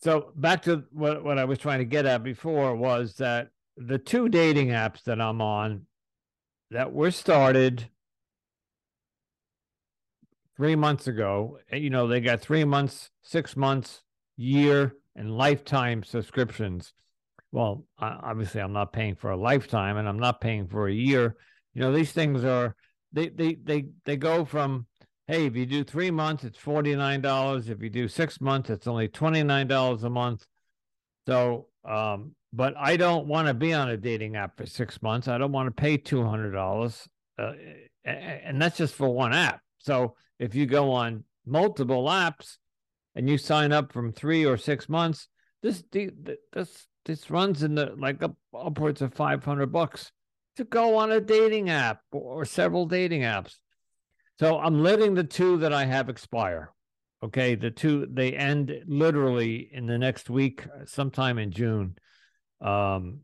So 0.00 0.32
back 0.36 0.62
to 0.62 0.84
what, 0.92 1.24
what 1.24 1.38
I 1.38 1.44
was 1.44 1.58
trying 1.58 1.80
to 1.80 1.84
get 1.84 2.06
at 2.06 2.22
before 2.22 2.74
was 2.76 3.14
that 3.16 3.48
the 3.76 3.98
two 3.98 4.28
dating 4.28 4.68
apps 4.68 5.02
that 5.04 5.20
I'm 5.20 5.40
on 5.40 5.86
that 6.70 6.92
were 6.92 7.10
started 7.10 7.88
three 10.56 10.76
months 10.76 11.06
ago, 11.06 11.58
eh, 11.70 11.76
you 11.76 11.90
know, 11.90 12.06
they 12.06 12.20
got 12.20 12.40
three 12.40 12.64
months, 12.64 13.10
six 13.22 13.56
months, 13.56 14.02
year, 14.36 14.94
and 15.16 15.36
lifetime 15.36 16.02
subscriptions. 16.02 16.92
Well, 17.50 17.86
obviously, 17.98 18.60
I'm 18.60 18.72
not 18.72 18.92
paying 18.92 19.14
for 19.14 19.30
a 19.30 19.36
lifetime, 19.36 19.96
and 19.96 20.08
I'm 20.08 20.18
not 20.18 20.40
paying 20.40 20.68
for 20.68 20.86
a 20.86 20.92
year. 20.92 21.36
You 21.72 21.80
know, 21.80 21.92
these 21.92 22.12
things 22.12 22.44
are 22.44 22.76
they 23.12 23.28
they 23.28 23.54
they 23.54 23.86
they 24.04 24.16
go 24.16 24.44
from 24.44 24.86
hey, 25.28 25.46
if 25.46 25.54
you 25.54 25.66
do 25.66 25.84
three 25.84 26.10
months, 26.10 26.42
it's 26.42 26.58
forty 26.58 26.96
nine 26.96 27.20
dollars. 27.20 27.68
If 27.68 27.82
you 27.82 27.90
do 27.90 28.08
six 28.08 28.40
months, 28.40 28.70
it's 28.70 28.86
only 28.86 29.08
twenty 29.08 29.42
nine 29.44 29.68
dollars 29.68 30.02
a 30.02 30.10
month. 30.10 30.44
So 31.26 31.66
um, 31.84 32.34
but 32.52 32.74
I 32.76 32.96
don't 32.96 33.26
want 33.26 33.48
to 33.48 33.54
be 33.54 33.72
on 33.72 33.90
a 33.90 33.96
dating 33.96 34.36
app 34.36 34.56
for 34.56 34.66
six 34.66 35.00
months. 35.02 35.28
I 35.28 35.38
don't 35.38 35.52
want 35.52 35.66
to 35.68 35.80
pay 35.80 35.96
two 35.96 36.24
hundred 36.24 36.52
dollars, 36.52 37.06
uh, 37.38 37.52
and 38.04 38.60
that's 38.60 38.78
just 38.78 38.94
for 38.94 39.08
one 39.08 39.32
app. 39.32 39.60
So 39.78 40.16
if 40.38 40.54
you 40.54 40.66
go 40.66 40.92
on 40.92 41.24
multiple 41.46 42.06
apps 42.06 42.56
and 43.14 43.28
you 43.28 43.38
sign 43.38 43.72
up 43.72 43.92
from 43.92 44.12
three 44.12 44.44
or 44.46 44.56
six 44.56 44.88
months, 44.88 45.28
this 45.62 45.84
this 45.92 46.86
this 47.04 47.30
runs 47.30 47.62
in 47.62 47.74
the 47.74 47.94
like 47.98 48.22
up 48.22 48.36
upwards 48.54 49.02
of 49.02 49.14
500 49.14 49.66
bucks 49.72 50.12
to 50.56 50.64
go 50.64 50.96
on 50.96 51.12
a 51.12 51.20
dating 51.20 51.70
app 51.70 52.00
or 52.12 52.44
several 52.44 52.86
dating 52.86 53.22
apps. 53.22 53.56
So 54.38 54.58
I'm 54.58 54.82
letting 54.82 55.14
the 55.14 55.24
two 55.24 55.58
that 55.58 55.72
I 55.72 55.84
have 55.84 56.08
expire. 56.08 56.72
Okay, 57.22 57.56
the 57.56 57.70
two 57.70 58.06
they 58.10 58.34
end 58.34 58.72
literally 58.86 59.68
in 59.72 59.86
the 59.86 59.98
next 59.98 60.30
week, 60.30 60.64
sometime 60.86 61.38
in 61.38 61.50
June. 61.50 61.96
Um 62.60 63.20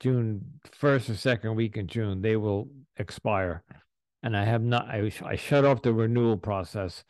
June 0.00 0.60
first 0.72 1.10
or 1.10 1.14
second 1.14 1.54
week 1.54 1.76
in 1.76 1.86
June, 1.86 2.20
they 2.22 2.36
will 2.36 2.68
expire. 2.96 3.62
And 4.22 4.36
I 4.36 4.44
have 4.44 4.62
not 4.62 4.88
I 4.88 5.10
I 5.24 5.36
shut 5.36 5.64
off 5.64 5.82
the 5.82 5.94
renewal 5.94 6.36
process. 6.36 7.04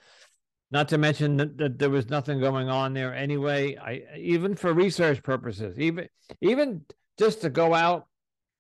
Not 0.72 0.88
to 0.90 0.98
mention 0.98 1.36
that, 1.38 1.58
that 1.58 1.78
there 1.80 1.90
was 1.90 2.08
nothing 2.08 2.38
going 2.38 2.68
on 2.68 2.94
there 2.94 3.12
anyway. 3.12 3.76
I 3.76 4.02
even 4.16 4.54
for 4.54 4.72
research 4.72 5.20
purposes, 5.24 5.80
even 5.80 6.08
even 6.40 6.82
just 7.18 7.40
to 7.40 7.50
go 7.50 7.74
out, 7.74 8.06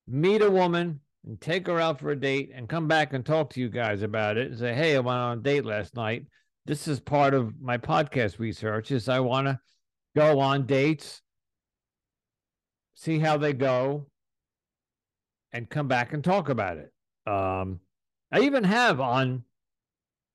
meet 0.08 0.42
a 0.42 0.50
woman, 0.50 1.00
and 1.24 1.40
take 1.40 1.66
her 1.66 1.80
out 1.80 2.00
for 2.00 2.10
a 2.10 2.16
date, 2.18 2.50
and 2.54 2.68
come 2.68 2.88
back 2.88 3.12
and 3.12 3.24
talk 3.24 3.50
to 3.50 3.60
you 3.60 3.68
guys 3.68 4.02
about 4.02 4.36
it, 4.36 4.50
and 4.50 4.58
say, 4.58 4.74
"Hey, 4.74 4.96
I 4.96 5.00
went 5.00 5.18
on 5.18 5.38
a 5.38 5.42
date 5.42 5.64
last 5.64 5.94
night." 5.94 6.26
This 6.66 6.88
is 6.88 7.00
part 7.00 7.34
of 7.34 7.60
my 7.60 7.78
podcast 7.78 8.38
research. 8.38 8.90
Is 8.90 9.08
I 9.08 9.20
want 9.20 9.46
to 9.46 9.58
go 10.16 10.40
on 10.40 10.66
dates, 10.66 11.22
see 12.94 13.18
how 13.18 13.36
they 13.36 13.52
go, 13.52 14.06
and 15.52 15.68
come 15.68 15.88
back 15.88 16.12
and 16.12 16.22
talk 16.22 16.48
about 16.48 16.78
it. 16.78 16.92
Um, 17.26 17.80
I 18.32 18.40
even 18.40 18.64
have 18.64 19.00
on 19.00 19.44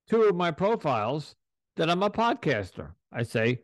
two 0.10 0.24
of 0.24 0.36
my 0.36 0.51
profiles 0.51 1.36
that 1.77 1.89
I'm 1.89 2.04
a 2.04 2.10
podcaster. 2.10 2.92
I 3.12 3.24
say, 3.24 3.60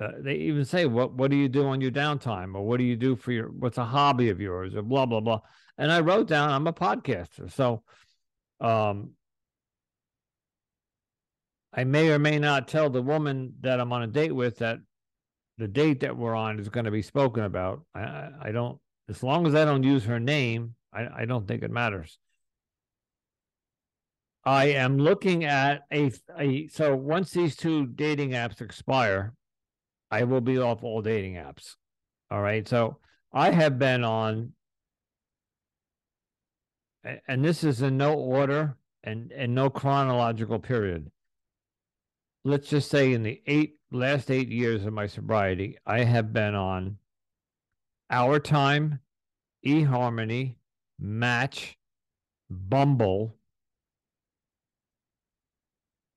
uh, 0.00 0.10
they 0.18 0.34
even 0.34 0.64
say, 0.64 0.86
"What 0.86 1.14
what 1.14 1.30
do 1.30 1.36
you 1.36 1.48
do 1.48 1.66
on 1.66 1.80
your 1.80 1.90
downtime?" 1.90 2.54
or 2.54 2.62
"What 2.62 2.78
do 2.78 2.84
you 2.84 2.96
do 2.96 3.16
for 3.16 3.32
your 3.32 3.48
what's 3.48 3.78
a 3.78 3.84
hobby 3.84 4.30
of 4.30 4.40
yours?" 4.40 4.74
or 4.74 4.82
blah 4.82 5.06
blah 5.06 5.20
blah. 5.20 5.40
And 5.78 5.92
I 5.92 6.00
wrote 6.00 6.28
down, 6.28 6.50
"I'm 6.50 6.66
a 6.66 6.72
podcaster." 6.72 7.50
So, 7.52 7.82
um, 8.60 9.12
I 11.72 11.84
may 11.84 12.10
or 12.10 12.18
may 12.18 12.38
not 12.38 12.68
tell 12.68 12.90
the 12.90 13.02
woman 13.02 13.54
that 13.60 13.80
I'm 13.80 13.92
on 13.92 14.02
a 14.02 14.06
date 14.06 14.32
with 14.32 14.58
that 14.58 14.78
the 15.58 15.68
date 15.68 16.00
that 16.00 16.16
we're 16.16 16.34
on 16.34 16.58
is 16.58 16.68
going 16.68 16.84
to 16.84 16.90
be 16.90 17.02
spoken 17.02 17.44
about. 17.44 17.82
I, 17.94 18.30
I 18.42 18.52
don't, 18.52 18.78
as 19.08 19.22
long 19.22 19.46
as 19.46 19.54
I 19.54 19.64
don't 19.64 19.84
use 19.84 20.04
her 20.04 20.18
name, 20.18 20.74
I, 20.92 21.06
I 21.22 21.24
don't 21.24 21.46
think 21.46 21.62
it 21.62 21.70
matters. 21.70 22.18
I 24.44 24.66
am 24.66 24.98
looking 24.98 25.44
at 25.44 25.82
a, 25.92 26.12
a 26.38 26.66
so 26.68 26.94
once 26.94 27.30
these 27.30 27.56
two 27.56 27.86
dating 27.86 28.30
apps 28.30 28.60
expire, 28.60 29.32
I 30.14 30.22
will 30.22 30.40
be 30.40 30.58
off 30.58 30.84
all 30.84 31.02
dating 31.02 31.34
apps. 31.34 31.74
All 32.30 32.40
right. 32.40 32.68
So 32.68 32.98
I 33.32 33.50
have 33.50 33.80
been 33.80 34.04
on 34.04 34.52
and 37.26 37.44
this 37.44 37.64
is 37.64 37.82
in 37.82 37.96
no 37.96 38.14
order 38.14 38.76
and 39.02 39.32
and 39.32 39.56
no 39.56 39.68
chronological 39.68 40.60
period. 40.60 41.10
Let's 42.44 42.68
just 42.68 42.92
say 42.92 43.12
in 43.12 43.24
the 43.24 43.42
eight 43.48 43.74
last 43.90 44.30
eight 44.30 44.50
years 44.50 44.84
of 44.84 44.92
my 44.92 45.08
sobriety, 45.08 45.78
I 45.84 46.04
have 46.04 46.32
been 46.32 46.54
on 46.54 46.98
Our 48.08 48.38
Time, 48.38 49.00
eHarmony, 49.66 50.54
Match, 51.00 51.76
Bumble, 52.48 53.34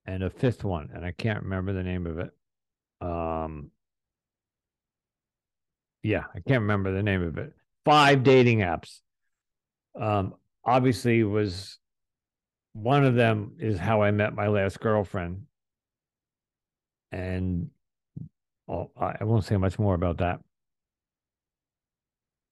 and 0.06 0.22
a 0.22 0.30
fifth 0.30 0.64
one, 0.64 0.92
and 0.94 1.04
I 1.04 1.14
can't 1.14 1.42
remember 1.42 1.74
the 1.74 1.84
name 1.84 2.06
of 2.06 2.20
it. 2.20 2.32
Um, 3.02 3.72
yeah, 6.08 6.24
I 6.34 6.40
can't 6.40 6.62
remember 6.62 6.94
the 6.94 7.04
name 7.04 7.22
of 7.22 7.38
it. 7.38 7.52
Five 7.84 8.24
dating 8.24 8.60
apps. 8.60 9.02
Um, 10.00 10.36
obviously, 10.64 11.22
was 11.24 11.80
one 12.72 13.04
of 13.04 13.16
them 13.16 13.58
is 13.60 13.78
how 13.78 14.02
I 14.04 14.12
met 14.12 14.34
my 14.34 14.48
last 14.48 14.80
girlfriend, 14.80 15.44
and 17.12 17.72
well, 18.68 18.92
I 18.96 19.26
won't 19.26 19.44
say 19.44 19.58
much 19.58 19.78
more 19.78 19.96
about 19.96 20.20
that. 20.20 20.40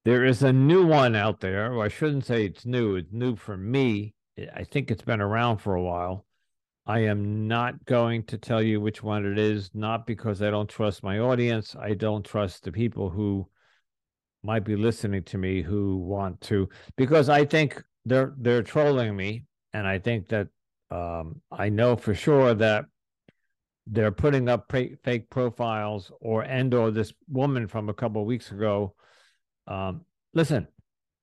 There 0.03 0.25
is 0.25 0.43
a 0.43 0.51
new 0.51 0.85
one 0.85 1.15
out 1.15 1.39
there. 1.39 1.71
Well, 1.71 1.81
I 1.81 1.87
shouldn't 1.87 2.25
say 2.25 2.45
it's 2.45 2.65
new. 2.65 2.95
It's 2.95 3.13
new 3.13 3.37
for 3.37 3.55
me. 3.55 4.15
I 4.53 4.65
think 4.65 4.91
it's 4.91 5.01
been 5.01 5.21
around 5.21 5.59
for 5.59 5.75
a 5.75 5.81
while. 5.81 6.24
I 6.87 6.99
am 6.99 7.47
not 7.47 7.83
going 7.85 8.23
to 8.25 8.37
tell 8.37 8.61
you 8.61 8.79
which 8.79 9.01
one 9.01 9.25
it 9.25 9.39
is, 9.39 9.71
not 9.73 10.05
because 10.05 10.41
I 10.41 10.51
don't 10.51 10.69
trust 10.69 11.01
my 11.01 11.19
audience. 11.19 11.75
I 11.75 11.95
don't 11.95 12.23
trust 12.23 12.63
the 12.63 12.71
people 12.71 13.09
who 13.09 13.47
might 14.43 14.63
be 14.63 14.75
listening 14.75 15.23
to 15.23 15.39
me 15.39 15.63
who 15.63 15.97
want 15.97 16.39
to, 16.41 16.69
because 16.95 17.27
I 17.27 17.45
think 17.45 17.83
they're 18.05 18.35
they're 18.37 18.61
trolling 18.61 19.15
me, 19.15 19.45
and 19.73 19.87
I 19.87 19.97
think 19.97 20.27
that 20.29 20.47
um, 20.91 21.41
I 21.51 21.69
know 21.69 21.95
for 21.95 22.13
sure 22.13 22.53
that 22.53 22.85
they're 23.87 24.11
putting 24.11 24.47
up 24.47 24.67
pre- 24.69 24.95
fake 25.03 25.31
profiles 25.31 26.11
or 26.21 26.43
and 26.43 26.71
or 26.75 26.91
this 26.91 27.13
woman 27.27 27.67
from 27.67 27.89
a 27.89 27.93
couple 27.95 28.21
of 28.21 28.27
weeks 28.27 28.51
ago. 28.51 28.93
Um, 29.67 30.01
listen, 30.35 30.67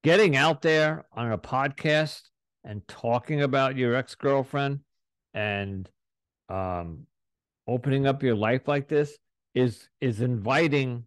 getting 0.03 0.35
out 0.35 0.63
there 0.63 1.05
on 1.13 1.31
a 1.31 1.39
podcast 1.39 2.23
and 2.65 2.87
talking 2.89 3.43
about 3.43 3.77
your 3.77 3.95
ex 3.95 4.17
girlfriend 4.17 4.81
and 5.35 5.89
um, 6.49 7.07
opening 7.67 8.07
up 8.07 8.23
your 8.23 8.35
life 8.35 8.69
like 8.69 8.89
this 8.89 9.17
is 9.55 9.89
is 10.01 10.21
inviting 10.21 11.05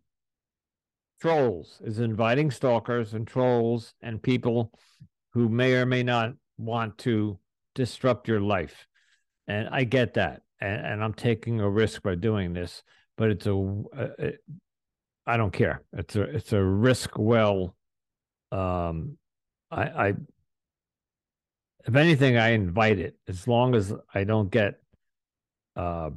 trolls, 1.22 1.82
is 1.84 2.00
inviting 2.00 2.52
stalkers 2.52 3.14
and 3.14 3.28
trolls 3.28 3.94
and 4.02 4.22
people 4.22 4.72
who 5.34 5.50
may 5.50 5.74
or 5.74 5.86
may 5.86 6.04
not 6.04 6.34
want 6.58 6.98
to 7.00 7.38
disrupt 7.74 8.28
your 8.28 8.40
life. 8.40 8.88
And 9.48 9.68
I 9.70 9.84
get 9.84 10.14
that. 10.16 10.42
And, 10.62 10.86
and 10.86 11.04
I'm 11.04 11.14
taking 11.14 11.60
a 11.60 11.70
risk 11.70 12.04
by 12.04 12.16
doing 12.16 12.54
this, 12.54 12.82
but 13.18 13.30
it's 13.30 13.46
a, 13.46 13.54
a, 13.54 14.10
a 14.20 14.34
I 15.28 15.38
don't 15.38 15.52
care. 15.52 15.82
It's 15.94 16.16
a 16.16 16.22
it's 16.22 16.54
a 16.54 16.64
risk 16.64 17.18
well 17.18 17.76
um 18.52 19.18
I 19.72 19.84
I 19.84 20.14
if 21.86 21.96
anything, 21.96 22.38
I 22.38 22.50
invite 22.50 23.00
it 23.00 23.16
as 23.28 23.48
long 23.48 23.76
as 23.76 23.94
I 24.14 24.24
don't 24.24 24.50
get 24.50 24.76
uh, 25.76 26.10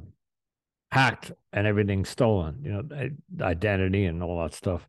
hacked 0.91 1.31
and 1.53 1.67
everything 1.67 2.05
stolen, 2.05 2.59
you 2.63 2.71
know, 2.71 3.09
identity 3.45 4.05
and 4.05 4.23
all 4.23 4.41
that 4.41 4.53
stuff. 4.53 4.87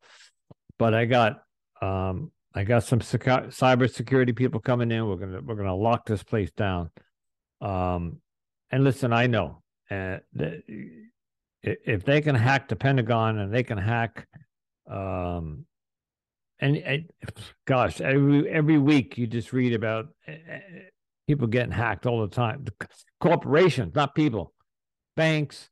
But 0.79 0.95
I 0.95 1.05
got 1.05 1.43
um, 1.83 2.31
I 2.55 2.65
got 2.65 2.85
some 2.85 3.01
cyber 3.01 3.93
security 3.93 4.33
people 4.33 4.61
coming 4.61 4.91
in. 4.91 5.07
We're 5.07 5.17
gonna 5.17 5.41
we're 5.43 5.55
gonna 5.55 5.77
lock 5.77 6.07
this 6.07 6.23
place 6.23 6.51
down. 6.53 6.91
Um, 7.61 8.21
and 8.71 8.83
listen, 8.83 9.13
I 9.13 9.27
know 9.27 9.63
uh, 9.91 10.19
if 11.63 12.05
they 12.05 12.21
can 12.21 12.35
hack 12.35 12.69
the 12.69 12.77
Pentagon 12.77 13.39
and 13.39 13.53
they 13.53 13.63
can 13.63 13.79
hack 13.79 14.27
um, 14.91 15.67
and, 16.61 16.77
and 16.77 17.05
gosh, 17.67 18.01
every 18.01 18.49
every 18.49 18.79
week 18.79 19.17
you 19.19 19.27
just 19.27 19.53
read 19.53 19.73
about 19.73 20.09
eh, 20.27 20.33
eh, 20.49 20.61
people 21.27 21.47
getting 21.47 21.73
hacked 21.73 22.07
all 22.07 22.21
the 22.21 22.35
time. 22.35 22.67
Corporations, 23.21 23.95
not 23.95 24.15
people, 24.15 24.53
banks, 25.17 25.71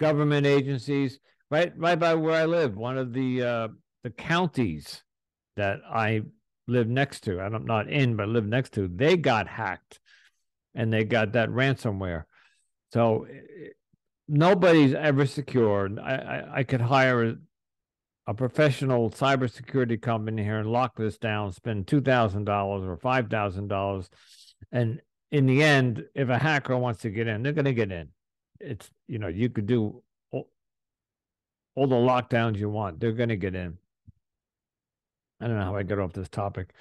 government 0.00 0.46
agencies. 0.46 1.18
Right, 1.50 1.72
right 1.76 1.98
by 1.98 2.14
where 2.14 2.40
I 2.40 2.46
live, 2.46 2.76
one 2.76 2.96
of 2.96 3.12
the 3.12 3.42
uh, 3.42 3.68
the 4.04 4.10
counties 4.10 5.02
that 5.56 5.80
I 5.86 6.22
live 6.66 6.88
next 6.88 7.24
to, 7.24 7.44
and 7.44 7.54
I'm 7.54 7.66
not 7.66 7.90
in, 7.90 8.16
but 8.16 8.28
live 8.28 8.46
next 8.46 8.72
to, 8.74 8.88
they 8.88 9.16
got 9.18 9.48
hacked, 9.48 10.00
and 10.74 10.90
they 10.90 11.04
got 11.04 11.32
that 11.32 11.50
ransomware. 11.50 12.24
So 12.94 13.26
nobody's 14.28 14.94
ever 14.94 15.26
secure. 15.26 15.90
I, 16.00 16.14
I, 16.14 16.58
I 16.58 16.62
could 16.62 16.80
hire 16.80 17.36
a 18.26 18.34
professional 18.34 19.10
cybersecurity 19.10 20.00
company 20.00 20.42
here 20.42 20.58
and 20.58 20.70
lock 20.70 20.96
this 20.96 21.18
down, 21.18 21.52
spend 21.52 21.86
two 21.86 22.00
thousand 22.00 22.44
dollars 22.44 22.84
or 22.84 22.96
five 22.96 23.28
thousand 23.28 23.68
dollars, 23.68 24.08
and 24.70 25.00
in 25.30 25.46
the 25.46 25.62
end, 25.62 26.04
if 26.14 26.28
a 26.28 26.38
hacker 26.38 26.76
wants 26.76 27.00
to 27.02 27.10
get 27.10 27.26
in, 27.26 27.42
they're 27.42 27.52
going 27.52 27.64
to 27.64 27.74
get 27.74 27.90
in. 27.90 28.08
It's 28.60 28.88
you 29.08 29.18
know 29.18 29.28
you 29.28 29.48
could 29.48 29.66
do 29.66 30.02
all, 30.30 30.48
all 31.74 31.86
the 31.86 31.96
lockdowns 31.96 32.58
you 32.58 32.68
want; 32.68 33.00
they're 33.00 33.12
going 33.12 33.30
to 33.30 33.36
get 33.36 33.54
in. 33.54 33.78
I 35.40 35.48
don't 35.48 35.58
know 35.58 35.64
how 35.64 35.76
I 35.76 35.82
got 35.82 35.98
off 35.98 36.12
this 36.12 36.28
topic. 36.28 36.72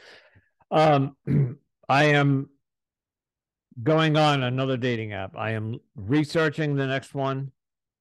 Um, 0.69 1.15
I 1.89 2.05
am 2.05 2.49
going 3.81 4.15
on 4.15 4.43
another 4.43 4.77
dating 4.77 5.13
app. 5.13 5.35
I 5.35 5.51
am 5.51 5.79
researching 5.95 6.75
the 6.75 6.85
next 6.85 7.15
one. 7.15 7.51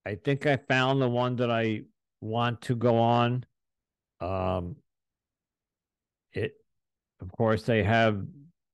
I 0.05 0.15
think 0.15 0.45
I 0.45 0.57
found 0.57 1.01
the 1.01 1.09
one 1.09 1.35
that 1.37 1.49
I 1.49 1.81
want 2.21 2.61
to 2.61 2.75
go 2.75 2.97
on. 2.97 3.45
Um, 4.19 4.77
it, 6.33 6.53
of 7.19 7.31
course, 7.31 7.63
they 7.63 7.83
have 7.83 8.23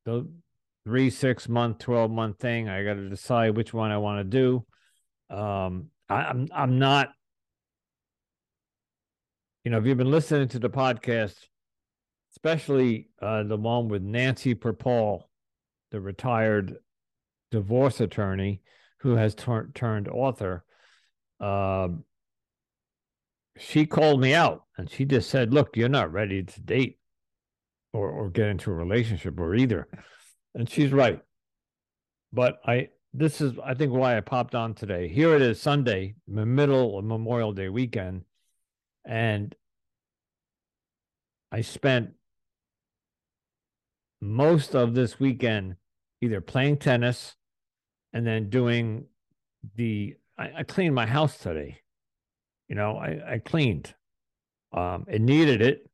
the 0.05 0.27
three, 0.85 1.09
six 1.09 1.49
month, 1.49 1.79
twelve 1.79 2.11
month 2.11 2.39
thing. 2.39 2.69
I 2.69 2.83
got 2.83 2.95
to 2.95 3.09
decide 3.09 3.57
which 3.57 3.73
one 3.73 3.91
I 3.91 3.97
want 3.97 4.19
to 4.19 4.23
do. 4.23 5.35
Um, 5.35 5.87
I, 6.09 6.23
I'm 6.23 6.47
I'm 6.53 6.79
not 6.79 7.09
you 9.67 9.71
know, 9.71 9.79
if 9.79 9.85
you've 9.85 9.97
been 9.97 10.09
listening 10.09 10.47
to 10.47 10.59
the 10.59 10.69
podcast, 10.69 11.35
especially 12.31 13.09
uh, 13.21 13.43
the 13.43 13.57
one 13.57 13.89
with 13.89 14.01
Nancy 14.01 14.55
Perpall, 14.55 15.23
the 15.91 15.99
retired 15.99 16.77
divorce 17.51 17.99
attorney 17.99 18.61
who 18.99 19.17
has 19.17 19.35
tur- 19.35 19.69
turned 19.75 20.07
author, 20.07 20.63
uh, 21.41 21.89
she 23.59 23.85
called 23.85 24.21
me 24.21 24.33
out 24.33 24.65
and 24.77 24.89
she 24.89 25.05
just 25.05 25.29
said, 25.29 25.53
"Look, 25.53 25.75
you're 25.75 25.89
not 25.89 26.11
ready 26.11 26.43
to 26.43 26.61
date 26.61 26.99
or 27.93 28.09
or 28.09 28.29
get 28.29 28.47
into 28.47 28.71
a 28.71 28.75
relationship 28.75 29.39
or 29.39 29.55
either," 29.55 29.87
and 30.55 30.69
she's 30.69 30.91
right. 30.91 31.21
But 32.31 32.59
I 32.65 32.89
this 33.13 33.41
is 33.41 33.53
I 33.63 33.73
think 33.73 33.93
why 33.93 34.17
I 34.17 34.21
popped 34.21 34.55
on 34.55 34.73
today. 34.73 35.07
Here 35.07 35.35
it 35.35 35.41
is 35.41 35.61
Sunday, 35.61 36.15
the 36.27 36.45
middle 36.45 36.97
of 36.99 37.05
Memorial 37.05 37.53
Day 37.53 37.69
weekend, 37.69 38.23
and 39.05 39.55
I 41.51 41.61
spent 41.61 42.11
most 44.21 44.75
of 44.75 44.93
this 44.93 45.19
weekend 45.19 45.75
either 46.21 46.41
playing 46.41 46.77
tennis 46.77 47.35
and 48.13 48.25
then 48.25 48.49
doing 48.49 49.05
the 49.75 50.15
I, 50.37 50.51
I 50.57 50.63
cleaned 50.63 50.95
my 50.95 51.05
house 51.05 51.37
today. 51.37 51.81
You 52.67 52.75
know, 52.75 52.97
I, 52.97 53.33
I 53.33 53.39
cleaned. 53.39 53.93
Um, 54.73 55.05
it 55.07 55.21
needed 55.21 55.61
it, 55.61 55.89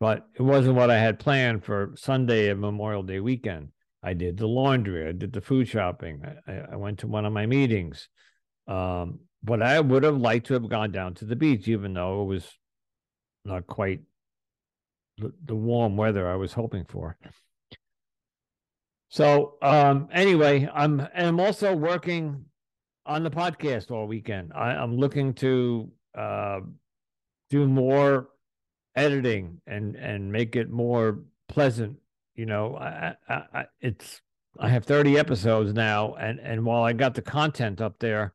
but 0.00 0.26
it 0.34 0.42
wasn't 0.42 0.76
what 0.76 0.90
I 0.90 0.98
had 0.98 1.18
planned 1.18 1.64
for 1.64 1.94
Sunday 1.96 2.50
and 2.50 2.60
Memorial 2.60 3.02
Day 3.02 3.20
weekend. 3.20 3.68
I 4.02 4.14
did 4.14 4.36
the 4.36 4.46
laundry, 4.46 5.08
I 5.08 5.12
did 5.12 5.32
the 5.32 5.40
food 5.40 5.66
shopping, 5.68 6.22
I, 6.46 6.52
I 6.72 6.76
went 6.76 7.00
to 7.00 7.08
one 7.08 7.24
of 7.24 7.32
my 7.32 7.46
meetings. 7.46 8.08
Um, 8.68 9.20
but 9.42 9.62
I 9.62 9.80
would 9.80 10.02
have 10.02 10.16
liked 10.16 10.46
to 10.48 10.54
have 10.54 10.68
gone 10.68 10.92
down 10.92 11.14
to 11.14 11.24
the 11.24 11.36
beach, 11.36 11.68
even 11.68 11.94
though 11.94 12.22
it 12.22 12.26
was 12.26 12.48
not 13.44 13.66
quite 13.66 14.00
the, 15.18 15.54
warm 15.54 15.96
weather 15.96 16.28
I 16.28 16.36
was 16.36 16.52
hoping 16.52 16.84
for. 16.84 17.16
So 19.08 19.54
um, 19.62 20.08
anyway, 20.12 20.68
I'm 20.72 21.06
I'm 21.14 21.40
also 21.40 21.74
working 21.74 22.44
on 23.08 23.22
the 23.24 23.30
podcast 23.30 23.90
all 23.90 24.06
weekend. 24.06 24.52
I, 24.54 24.74
am 24.74 24.96
looking 24.96 25.32
to 25.34 25.90
uh, 26.16 26.60
do 27.50 27.66
more 27.66 28.28
editing 28.94 29.60
and 29.66 29.96
and 29.96 30.30
make 30.30 30.54
it 30.54 30.70
more 30.70 31.20
pleasant. 31.48 31.96
You 32.36 32.46
know, 32.46 32.76
I, 32.76 33.14
I, 33.28 33.34
I, 33.52 33.64
it's 33.80 34.20
I 34.60 34.68
have 34.68 34.84
30 34.84 35.18
episodes 35.18 35.72
now, 35.72 36.14
and 36.14 36.38
and 36.38 36.64
while 36.64 36.84
I 36.84 36.92
got 36.92 37.14
the 37.14 37.22
content 37.22 37.80
up 37.80 37.98
there, 37.98 38.34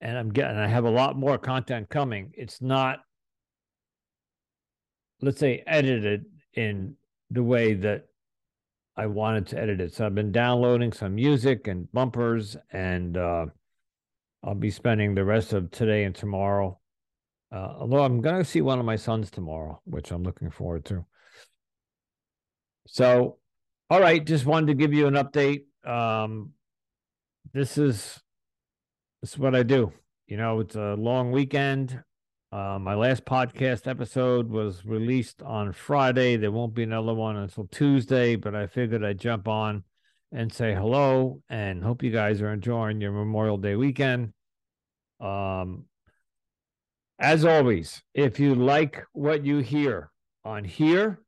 and 0.00 0.16
I'm 0.16 0.32
getting 0.32 0.56
I 0.56 0.66
have 0.66 0.84
a 0.84 0.90
lot 0.90 1.16
more 1.16 1.36
content 1.36 1.90
coming. 1.90 2.32
It's 2.34 2.62
not, 2.62 3.00
let's 5.20 5.38
say, 5.38 5.62
edited 5.66 6.24
in 6.54 6.96
the 7.30 7.42
way 7.42 7.74
that 7.74 8.06
I 8.96 9.06
wanted 9.06 9.48
to 9.48 9.60
edit 9.60 9.80
it. 9.80 9.94
So 9.94 10.06
I've 10.06 10.14
been 10.14 10.32
downloading 10.32 10.92
some 10.92 11.16
music 11.16 11.68
and 11.68 11.92
bumpers 11.92 12.56
and 12.72 13.18
uh, 13.18 13.46
I'll 14.46 14.54
be 14.54 14.70
spending 14.70 15.14
the 15.14 15.24
rest 15.24 15.52
of 15.52 15.72
today 15.72 16.04
and 16.04 16.14
tomorrow. 16.14 16.78
Uh, 17.52 17.74
although 17.80 18.04
I'm 18.04 18.20
going 18.20 18.38
to 18.38 18.44
see 18.44 18.60
one 18.60 18.78
of 18.78 18.84
my 18.84 18.96
sons 18.96 19.30
tomorrow, 19.30 19.80
which 19.84 20.12
I'm 20.12 20.22
looking 20.22 20.50
forward 20.50 20.84
to. 20.86 21.04
So, 22.86 23.38
all 23.90 24.00
right, 24.00 24.24
just 24.24 24.46
wanted 24.46 24.68
to 24.68 24.74
give 24.74 24.92
you 24.92 25.08
an 25.08 25.14
update. 25.14 25.64
Um, 25.84 26.52
this 27.52 27.76
is 27.76 28.20
this 29.20 29.32
is 29.32 29.38
what 29.38 29.56
I 29.56 29.64
do. 29.64 29.92
You 30.28 30.36
know, 30.36 30.60
it's 30.60 30.76
a 30.76 30.94
long 30.94 31.32
weekend. 31.32 32.02
Uh, 32.52 32.78
my 32.80 32.94
last 32.94 33.24
podcast 33.24 33.88
episode 33.88 34.48
was 34.48 34.84
released 34.84 35.42
on 35.42 35.72
Friday. 35.72 36.36
There 36.36 36.52
won't 36.52 36.74
be 36.74 36.84
another 36.84 37.14
one 37.14 37.36
until 37.36 37.66
Tuesday, 37.66 38.36
but 38.36 38.54
I 38.54 38.68
figured 38.68 39.04
I'd 39.04 39.18
jump 39.18 39.48
on 39.48 39.82
and 40.32 40.52
say 40.52 40.74
hello 40.74 41.42
and 41.48 41.82
hope 41.82 42.02
you 42.02 42.10
guys 42.10 42.40
are 42.40 42.52
enjoying 42.52 43.00
your 43.00 43.12
Memorial 43.12 43.56
Day 43.56 43.74
weekend. 43.74 44.32
Um, 45.20 45.84
as 47.18 47.44
always, 47.44 48.02
if 48.14 48.38
you 48.38 48.54
like 48.54 49.02
what 49.12 49.44
you 49.44 49.58
hear 49.58 50.10
on 50.44 50.64
here, 50.64 51.20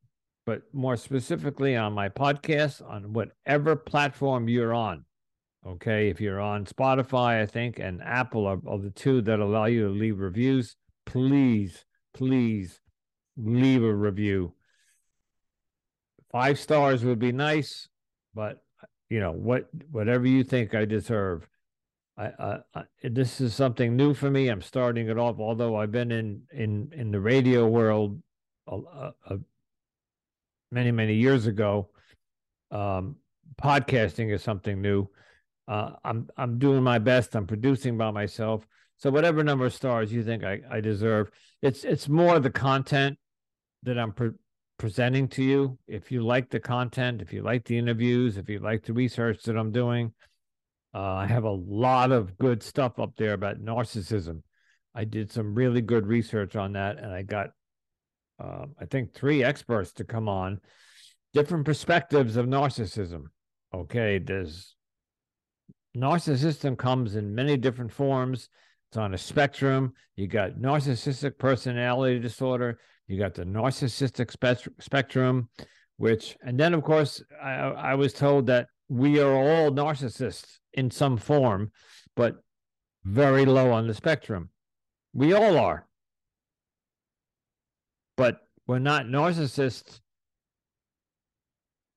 but 0.45 0.63
more 0.73 0.97
specifically 0.97 1.77
on 1.77 1.93
my 1.93 2.09
podcast, 2.09 2.87
on 2.89 3.13
whatever 3.13 3.77
platform 3.77 4.49
you're 4.49 4.75
on, 4.75 5.05
okay, 5.67 6.09
if 6.09 6.21
you're 6.21 6.41
on 6.41 6.67
Spotify, 6.67 7.41
I 7.43 7.47
think, 7.47 7.79
and 7.79 8.03
Apple 8.03 8.47
are, 8.47 8.61
are 8.67 8.79
the 8.79 8.91
two 8.91 9.23
that 9.23 9.41
allow 9.41 9.65
you 9.65 9.89
to 9.89 9.93
leave 9.93 10.19
reviews, 10.19 10.77
please, 11.07 11.85
please 12.15 12.81
leave 13.37 13.83
a 13.83 13.95
review. 13.95 14.53
Five 16.31 16.59
stars 16.59 17.05
would 17.05 17.19
be 17.19 17.33
nice, 17.33 17.89
but 18.35 18.63
you 19.09 19.21
know 19.21 19.33
what, 19.33 19.69
whatever 19.91 20.27
you 20.27 20.45
think 20.45 20.75
I 20.75 20.85
deserve 20.85 21.49
I, 22.19 22.59
I, 22.75 22.83
this 23.05 23.41
is 23.41 23.55
something 23.55 23.97
new 23.97 24.13
for 24.13 24.29
me. 24.29 24.49
I'm 24.49 24.61
starting 24.61 25.09
it 25.09 25.19
off, 25.19 25.39
although 25.39 25.77
I've 25.77 25.93
been 25.93 26.11
in 26.11 26.43
in 26.53 26.91
in 26.93 27.13
the 27.13 27.21
radio 27.21 27.67
world 27.69 28.21
many 30.73 30.91
many 30.91 31.15
years 31.15 31.47
ago. 31.47 31.91
Um, 32.71 33.17
podcasting 33.63 34.33
is 34.33 34.43
something 34.43 34.83
new. 34.83 35.09
Uh, 35.69 35.93
I'm 36.05 36.29
I'm 36.37 36.59
doing 36.59 36.83
my 36.83 36.99
best. 36.99 37.37
I'm 37.37 37.47
producing 37.47 37.97
by 37.97 38.11
myself. 38.11 38.67
So 38.97 39.11
whatever 39.11 39.45
number 39.45 39.67
of 39.67 39.75
stars 39.75 40.13
you 40.13 40.25
think 40.25 40.43
I, 40.43 40.61
I 40.69 40.81
deserve, 40.81 41.31
it's 41.63 41.85
it's 41.85 42.09
more 42.09 42.41
the 42.41 42.51
content 42.51 43.17
that 43.85 43.97
I'm 43.97 44.13
pre- 44.13 44.33
presenting 44.77 45.29
to 45.29 45.45
you. 45.45 45.79
If 45.87 46.11
you 46.11 46.23
like 46.23 46.51
the 46.51 46.59
content, 46.59 47.23
if 47.23 47.33
you 47.33 47.43
like 47.43 47.65
the 47.65 47.79
interviews, 47.79 48.37
if 48.39 48.49
you 48.49 48.59
like 48.59 48.85
the 48.85 48.93
research 48.93 49.45
that 49.45 49.57
I'm 49.57 49.71
doing, 49.71 50.13
uh, 50.95 50.99
I 50.99 51.27
have 51.27 51.45
a 51.45 51.51
lot 51.51 52.13
of 52.13 52.39
good 52.39 52.63
stuff 52.63 52.99
up 52.99 53.13
there 53.17 53.35
about 53.35 53.63
narcissism. 53.63 54.43
I 54.95 55.05
did 55.05 55.31
some 55.31 55.55
really 55.55 55.81
good 55.81 56.07
research 56.07 56.57
on 56.57 56.73
that, 56.73 56.99
and 56.99 57.13
I 57.13 57.23
got, 57.23 57.51
uh, 58.43 58.67
I 58.81 58.87
think, 58.87 59.13
three 59.13 59.45
experts 59.45 59.93
to 59.95 60.05
come 60.05 60.29
on, 60.29 60.61
different 61.35 61.67
perspectives 61.67 62.37
of 62.37 62.47
narcissism. 62.47 63.25
Okay, 63.75 64.19
there's 64.19 64.75
narcissism 65.97 66.77
comes 66.77 67.17
in 67.17 67.35
many 67.35 67.57
different 67.57 67.93
forms. 67.93 68.49
It's 68.91 68.97
on 68.97 69.13
a 69.13 69.19
spectrum. 69.19 69.93
You 70.17 70.27
got 70.27 70.53
narcissistic 70.53 71.39
personality 71.39 72.19
disorder. 72.19 72.79
You 73.07 73.19
got 73.19 73.35
the 73.35 73.45
narcissistic 73.45 74.31
spe- 74.31 74.69
spectrum, 74.81 75.51
which, 75.99 76.37
and 76.43 76.59
then 76.59 76.73
of 76.73 76.83
course, 76.83 77.23
I, 77.43 77.53
I 77.53 77.95
was 77.95 78.15
told 78.15 78.47
that 78.47 78.69
we 78.89 79.21
are 79.21 79.33
all 79.33 79.71
narcissists 79.71 80.59
in 80.73 80.91
some 80.91 81.17
form, 81.17 81.71
but 82.17 82.43
very 83.05 83.45
low 83.45 83.71
on 83.71 83.87
the 83.87 83.95
spectrum. 83.95 84.51
We 85.13 85.33
all 85.33 85.59
are. 85.59 85.87
But 88.17 88.41
we're 88.67 88.79
not 88.79 89.07
narcissists 89.07 90.01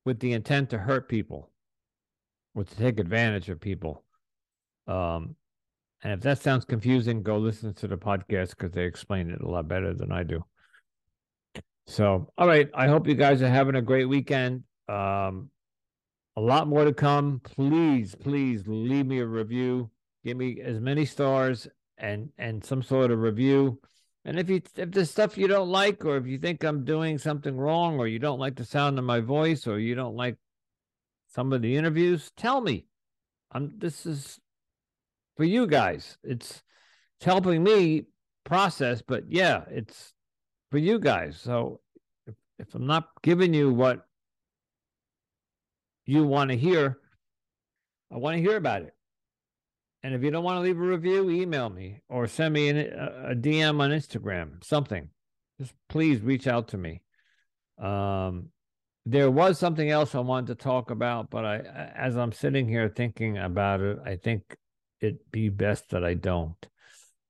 with 0.06 0.20
the 0.20 0.34
intent 0.34 0.70
to 0.72 0.78
hurt 0.78 1.10
people 1.10 1.52
or 2.56 2.64
to 2.64 2.76
take 2.76 3.00
advantage 3.00 3.50
of 3.50 3.60
people. 3.60 4.04
Um, 4.88 5.36
and 6.04 6.14
if 6.14 6.22
that 6.22 6.42
sounds 6.42 6.66
confusing, 6.66 7.22
go 7.22 7.38
listen 7.38 7.74
to 7.76 7.88
the 7.88 7.98
podcast 7.98 8.52
because 8.52 8.72
they 8.72 8.86
explain 8.86 9.30
it 9.30 9.42
a 9.42 9.48
lot 9.48 9.68
better 9.68 9.94
than 9.94 10.12
I 10.12 10.24
do. 10.24 10.44
So, 11.88 12.32
all 12.38 12.48
right. 12.48 12.70
I 12.74 12.88
hope 12.88 13.08
you 13.08 13.16
guys 13.16 13.42
are 13.42 13.50
having 13.50 13.76
a 13.76 13.82
great 13.82 14.06
weekend. 14.06 14.64
Um, 14.88 15.50
a 16.42 16.44
lot 16.44 16.68
more 16.68 16.86
to 16.86 16.94
come. 16.94 17.40
Please, 17.44 18.16
please 18.16 18.64
leave 18.66 19.06
me 19.06 19.20
a 19.20 19.26
review. 19.26 19.92
Give 20.26 20.36
me 20.38 20.60
as 20.60 20.80
many 20.80 21.06
stars 21.06 21.68
and 22.00 22.30
and 22.40 22.66
some 22.66 22.82
sort 22.82 23.12
of 23.12 23.20
review. 23.20 23.80
And 24.26 24.40
if 24.40 24.50
you 24.50 24.60
if 24.76 24.92
there's 24.92 25.12
stuff 25.12 25.38
you 25.38 25.48
don't 25.48 25.70
like, 25.70 26.04
or 26.04 26.18
if 26.18 26.26
you 26.26 26.40
think 26.40 26.64
I'm 26.64 26.84
doing 26.84 27.20
something 27.20 27.56
wrong, 27.56 28.00
or 28.00 28.08
you 28.08 28.18
don't 28.18 28.40
like 28.40 28.56
the 28.56 28.66
sound 28.66 28.98
of 28.98 29.06
my 29.06 29.20
voice, 29.20 29.68
or 29.68 29.78
you 29.78 29.94
don't 29.94 30.16
like 30.16 30.38
some 31.28 31.54
of 31.54 31.62
the 31.62 31.78
interviews, 31.78 32.32
tell 32.36 32.60
me. 32.60 32.86
I'm 33.52 33.78
this 33.78 34.08
is 34.08 34.40
for 35.38 35.44
you 35.44 35.68
guys. 35.68 36.18
It's 36.24 36.64
it's 37.18 37.26
helping 37.26 37.62
me 37.64 38.06
process, 38.46 39.04
but 39.04 39.26
yeah, 39.30 39.66
it's 39.70 40.14
for 40.72 40.80
you 40.80 40.98
guys. 40.98 41.40
So 41.40 41.82
if, 42.26 42.34
if 42.58 42.74
I'm 42.74 42.88
not 42.88 43.10
giving 43.22 43.54
you 43.54 43.72
what 43.72 44.08
you 46.06 46.24
want 46.24 46.52
to 46.52 46.58
hear, 46.58 46.98
I 48.12 48.18
want 48.18 48.38
to 48.38 48.42
hear 48.42 48.58
about 48.58 48.84
it. 48.84 48.94
And 50.04 50.16
if 50.16 50.24
you 50.24 50.32
don't 50.32 50.44
want 50.44 50.58
to 50.58 50.62
leave 50.62 50.78
a 50.78 50.82
review, 50.82 51.30
email 51.30 51.70
me 51.70 52.02
or 52.10 52.28
send 52.28 52.54
me 52.54 52.70
an, 52.70 52.78
a, 52.78 53.36
DM 53.36 53.80
on 53.80 53.92
Instagram, 53.92 54.64
something. 54.64 55.10
Just 55.60 55.74
please 55.90 56.22
reach 56.22 56.48
out 56.48 56.70
to 56.70 56.78
me. 56.78 57.02
Um, 57.80 58.50
there 59.06 59.30
was 59.30 59.60
something 59.60 59.90
else 59.90 60.16
I 60.16 60.20
wanted 60.20 60.48
to 60.48 60.64
talk 60.64 60.90
about, 60.92 61.30
but 61.30 61.46
I, 61.46 61.58
as 61.96 62.18
I'm 62.18 62.32
sitting 62.32 62.68
here 62.68 62.90
thinking 62.90 63.38
about 63.38 63.82
it, 63.82 64.00
I 64.04 64.16
think 64.16 64.56
it'd 65.02 65.20
be 65.32 65.50
best 65.50 65.90
that 65.90 66.04
I 66.04 66.16
don't. 66.16 66.58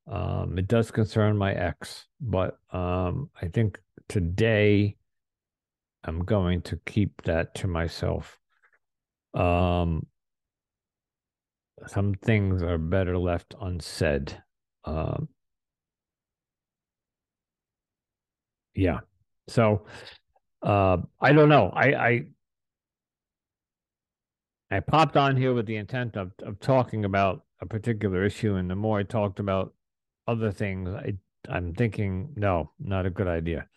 Um, 0.08 0.58
it 0.58 0.68
does 0.68 0.92
concern 0.92 1.38
my 1.38 1.54
ex, 1.54 2.06
but 2.20 2.58
um, 2.72 3.30
I 3.42 3.48
think 3.48 3.80
today 4.10 4.98
I'm 6.04 6.26
going 6.26 6.62
to 6.64 6.80
keep 6.86 7.22
that 7.24 7.56
to 7.56 7.68
myself. 7.68 8.41
Um, 9.34 10.06
some 11.88 12.14
things 12.14 12.62
are 12.62 12.78
better 12.78 13.18
left 13.18 13.56
unsaid. 13.60 14.42
Um, 14.86 15.30
yeah. 18.76 19.00
So 19.48 19.86
uh, 20.62 20.98
I 21.20 21.34
don't 21.34 21.50
know. 21.50 21.72
I, 21.74 21.94
I 21.94 22.26
I 24.74 24.80
popped 24.80 25.18
on 25.18 25.36
here 25.36 25.54
with 25.54 25.66
the 25.66 25.76
intent 25.76 26.16
of 26.16 26.32
of 26.44 26.60
talking 26.60 27.06
about 27.06 27.44
a 27.62 27.66
particular 27.66 28.24
issue, 28.24 28.56
and 28.56 28.70
the 28.70 28.76
more 28.76 29.00
I 29.00 29.04
talked 29.04 29.40
about 29.40 29.74
other 30.28 30.52
things, 30.52 30.90
I 30.90 31.18
I'm 31.50 31.74
thinking, 31.74 32.34
no, 32.36 32.72
not 32.80 33.06
a 33.06 33.10
good 33.10 33.28
idea. 33.28 33.68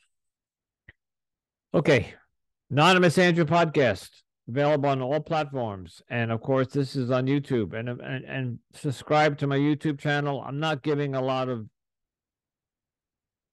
Okay, 1.72 2.14
Anonymous 2.70 3.18
Andrew 3.18 3.44
podcast 3.44 4.10
available 4.48 4.88
on 4.88 5.02
all 5.02 5.20
platforms, 5.20 6.02
and 6.08 6.30
of 6.30 6.40
course, 6.40 6.68
this 6.68 6.96
is 6.96 7.10
on 7.10 7.26
YouTube. 7.26 7.72
And 7.72 7.88
and 7.88 8.24
and 8.24 8.58
subscribe 8.72 9.38
to 9.38 9.46
my 9.46 9.58
YouTube 9.58 9.98
channel. 9.98 10.42
I'm 10.46 10.60
not 10.60 10.82
giving 10.82 11.14
a 11.14 11.22
lot 11.22 11.48
of 11.48 11.66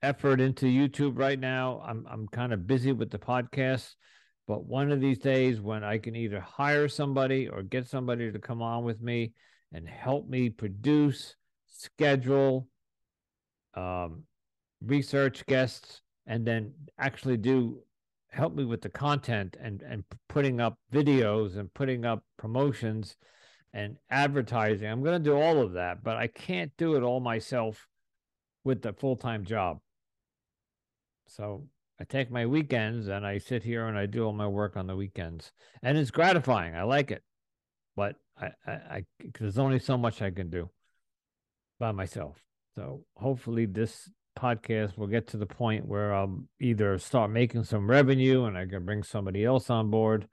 effort 0.02 0.42
into 0.42 0.66
YouTube 0.66 1.18
right 1.18 1.40
now. 1.40 1.82
I'm 1.86 2.06
I'm 2.10 2.28
kind 2.28 2.54
of 2.54 2.68
busy 2.68 2.92
with 2.92 3.12
the 3.12 3.20
podcast, 3.20 3.96
but 4.48 4.66
one 4.66 4.92
of 4.92 5.00
these 5.00 5.20
days 5.20 5.62
when 5.62 5.84
I 5.84 5.98
can 5.98 6.16
either 6.16 6.40
hire 6.40 6.88
somebody 6.88 7.48
or 7.48 7.64
get 7.64 7.88
somebody 7.88 8.32
to 8.32 8.40
come 8.40 8.62
on 8.62 8.84
with 8.84 9.02
me 9.02 9.34
and 9.74 9.88
help 9.88 10.28
me 10.28 10.50
produce, 10.50 11.36
schedule, 11.68 12.68
um, 13.76 14.24
research 14.84 15.46
guests, 15.46 16.02
and 16.28 16.46
then 16.46 16.74
actually 17.00 17.38
do 17.38 17.80
help 18.32 18.56
me 18.56 18.64
with 18.64 18.82
the 18.82 18.90
content 18.90 19.58
and 19.62 19.82
and 19.82 20.04
putting 20.30 20.60
up 20.60 20.78
videos 20.92 21.58
and 21.58 21.74
putting 21.74 22.06
up 22.06 22.24
promotions 22.38 23.18
and 23.74 23.98
advertising. 24.10 24.88
I'm 24.88 25.04
going 25.04 25.22
to 25.22 25.30
do 25.30 25.36
all 25.36 25.62
of 25.62 25.74
that, 25.74 26.04
but 26.04 26.18
I 26.18 26.28
can't 26.28 26.72
do 26.78 26.96
it 26.96 27.04
all 27.04 27.20
myself 27.20 27.88
with 28.64 28.82
the 28.82 28.94
full-time 28.94 29.46
job. 29.46 29.80
So 31.28 31.68
I 32.00 32.04
take 32.04 32.30
my 32.30 32.46
weekends 32.46 33.08
and 33.08 33.26
I 33.26 33.38
sit 33.38 33.64
here 33.64 33.88
and 33.88 33.98
I 33.98 34.08
do 34.08 34.26
all 34.26 34.34
my 34.34 34.48
work 34.48 34.76
on 34.76 34.88
the 34.88 34.96
weekends, 34.96 35.52
and 35.82 35.98
it's 35.98 36.12
gratifying. 36.12 36.76
I 36.76 36.84
like 36.84 37.12
it, 37.12 37.24
but 37.96 38.16
I, 38.40 38.50
I, 38.66 38.72
I 38.72 39.06
there's 39.40 39.58
only 39.58 39.80
so 39.80 39.98
much 39.98 40.22
I 40.22 40.32
can 40.32 40.50
do 40.50 40.70
by 41.80 41.92
myself. 41.92 42.38
So 42.76 43.06
hopefully 43.16 43.66
this 43.66 44.10
podcast 44.38 44.98
will 44.98 45.08
get 45.08 45.28
to 45.28 45.38
the 45.38 45.46
point 45.46 45.88
where 45.88 46.14
I'll 46.14 46.44
either 46.60 46.98
start 46.98 47.32
making 47.32 47.64
some 47.64 47.90
revenue 47.90 48.46
and 48.46 48.58
I 48.58 48.66
can 48.66 48.86
bring 48.86 49.04
somebody 49.04 49.46
else 49.46 49.70
on 49.70 49.90
board. 49.90 50.28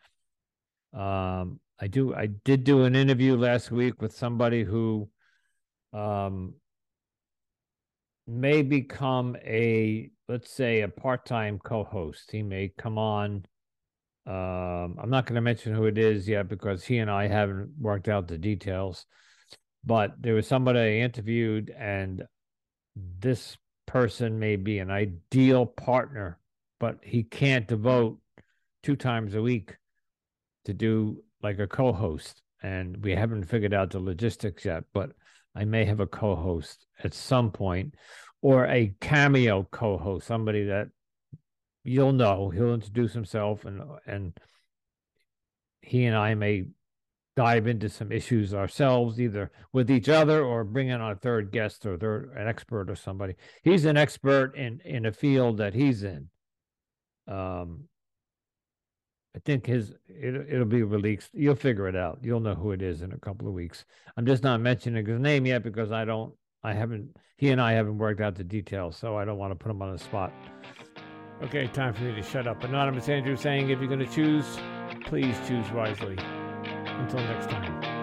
Um, 0.94 1.60
I 1.80 1.86
do. 1.88 2.14
I 2.14 2.26
did 2.26 2.64
do 2.64 2.84
an 2.84 2.96
interview 2.96 3.36
last 3.36 3.70
week 3.70 4.00
with 4.00 4.16
somebody 4.16 4.64
who 4.64 5.08
um, 5.92 6.54
may 8.28 8.62
become 8.62 9.36
a 9.42 10.10
let's 10.28 10.52
say 10.52 10.82
a 10.82 10.88
part-time 10.88 11.58
co-host 11.58 12.30
he 12.30 12.42
may 12.42 12.70
come 12.76 12.98
on 12.98 13.46
um, 14.26 14.96
i'm 15.00 15.08
not 15.08 15.24
going 15.24 15.34
to 15.34 15.40
mention 15.40 15.74
who 15.74 15.86
it 15.86 15.96
is 15.96 16.28
yet 16.28 16.46
because 16.46 16.84
he 16.84 16.98
and 16.98 17.10
i 17.10 17.26
haven't 17.26 17.70
worked 17.80 18.06
out 18.06 18.28
the 18.28 18.36
details 18.36 19.06
but 19.82 20.12
there 20.20 20.34
was 20.34 20.46
somebody 20.46 20.78
i 20.78 20.92
interviewed 21.02 21.74
and 21.78 22.22
this 22.94 23.56
person 23.88 24.38
may 24.38 24.54
be 24.54 24.78
an 24.78 24.90
ideal 24.90 25.66
partner 25.66 26.38
but 26.78 26.98
he 27.02 27.24
can't 27.24 27.66
devote 27.66 28.18
two 28.84 28.94
times 28.94 29.34
a 29.34 29.42
week 29.42 29.76
to 30.64 30.72
do 30.72 31.22
like 31.42 31.58
a 31.58 31.66
co-host 31.66 32.42
and 32.62 33.02
we 33.02 33.12
haven't 33.12 33.44
figured 33.44 33.74
out 33.74 33.90
the 33.90 33.98
logistics 33.98 34.64
yet 34.64 34.84
but 34.94 35.10
I 35.58 35.64
may 35.64 35.84
have 35.86 35.98
a 35.98 36.06
co 36.06 36.36
host 36.36 36.86
at 37.02 37.14
some 37.14 37.50
point 37.50 37.94
or 38.42 38.66
a 38.66 38.94
cameo 39.00 39.66
co 39.70 39.98
host, 39.98 40.26
somebody 40.26 40.66
that 40.66 40.88
you'll 41.82 42.12
know. 42.12 42.50
He'll 42.50 42.74
introduce 42.74 43.12
himself 43.12 43.64
and, 43.64 43.82
and 44.06 44.38
he 45.80 46.04
and 46.04 46.16
I 46.16 46.34
may 46.34 46.66
dive 47.38 47.68
into 47.68 47.88
some 47.88 48.10
issues 48.10 48.52
ourselves, 48.52 49.20
either 49.20 49.52
with 49.72 49.92
each 49.92 50.08
other 50.08 50.42
or 50.42 50.64
bring 50.64 50.88
in 50.88 51.00
a 51.00 51.14
third 51.14 51.52
guest 51.52 51.86
or 51.86 51.96
third, 51.96 52.32
an 52.36 52.48
expert 52.48 52.90
or 52.90 52.96
somebody. 52.96 53.36
He's 53.62 53.84
an 53.84 53.96
expert 53.96 54.56
in, 54.56 54.80
in 54.84 55.06
a 55.06 55.12
field 55.12 55.58
that 55.58 55.72
he's 55.72 56.02
in. 56.02 56.30
Um, 57.28 57.84
I 59.36 59.38
think 59.44 59.66
his 59.66 59.94
it, 60.08 60.34
it'll 60.50 60.64
be 60.64 60.82
released. 60.82 61.30
You'll 61.32 61.54
figure 61.54 61.86
it 61.86 61.94
out. 61.94 62.18
You'll 62.22 62.40
know 62.40 62.56
who 62.56 62.72
it 62.72 62.82
is 62.82 63.02
in 63.02 63.12
a 63.12 63.18
couple 63.18 63.46
of 63.46 63.54
weeks. 63.54 63.84
I'm 64.16 64.26
just 64.26 64.42
not 64.42 64.60
mentioning 64.60 65.06
his 65.06 65.20
name 65.20 65.46
yet 65.46 65.62
because 65.62 65.92
I 65.92 66.04
don't. 66.04 66.34
I 66.64 66.72
haven't. 66.72 67.16
He 67.36 67.50
and 67.50 67.60
I 67.60 67.70
haven't 67.70 67.98
worked 67.98 68.20
out 68.20 68.34
the 68.34 68.42
details, 68.42 68.96
so 68.96 69.16
I 69.16 69.24
don't 69.24 69.38
want 69.38 69.52
to 69.52 69.54
put 69.54 69.70
him 69.70 69.80
on 69.80 69.92
the 69.92 69.98
spot. 69.98 70.32
Okay, 71.44 71.68
time 71.68 71.94
for 71.94 72.02
me 72.02 72.16
to 72.16 72.22
shut 72.22 72.48
up. 72.48 72.64
Anonymous 72.64 73.08
Andrew 73.08 73.36
saying, 73.36 73.70
if 73.70 73.78
you're 73.78 73.86
going 73.86 74.00
to 74.00 74.12
choose, 74.12 74.58
please 75.04 75.36
choose 75.46 75.70
wisely. 75.70 76.18
Until 76.98 77.20
next 77.20 77.48
time. 77.48 77.97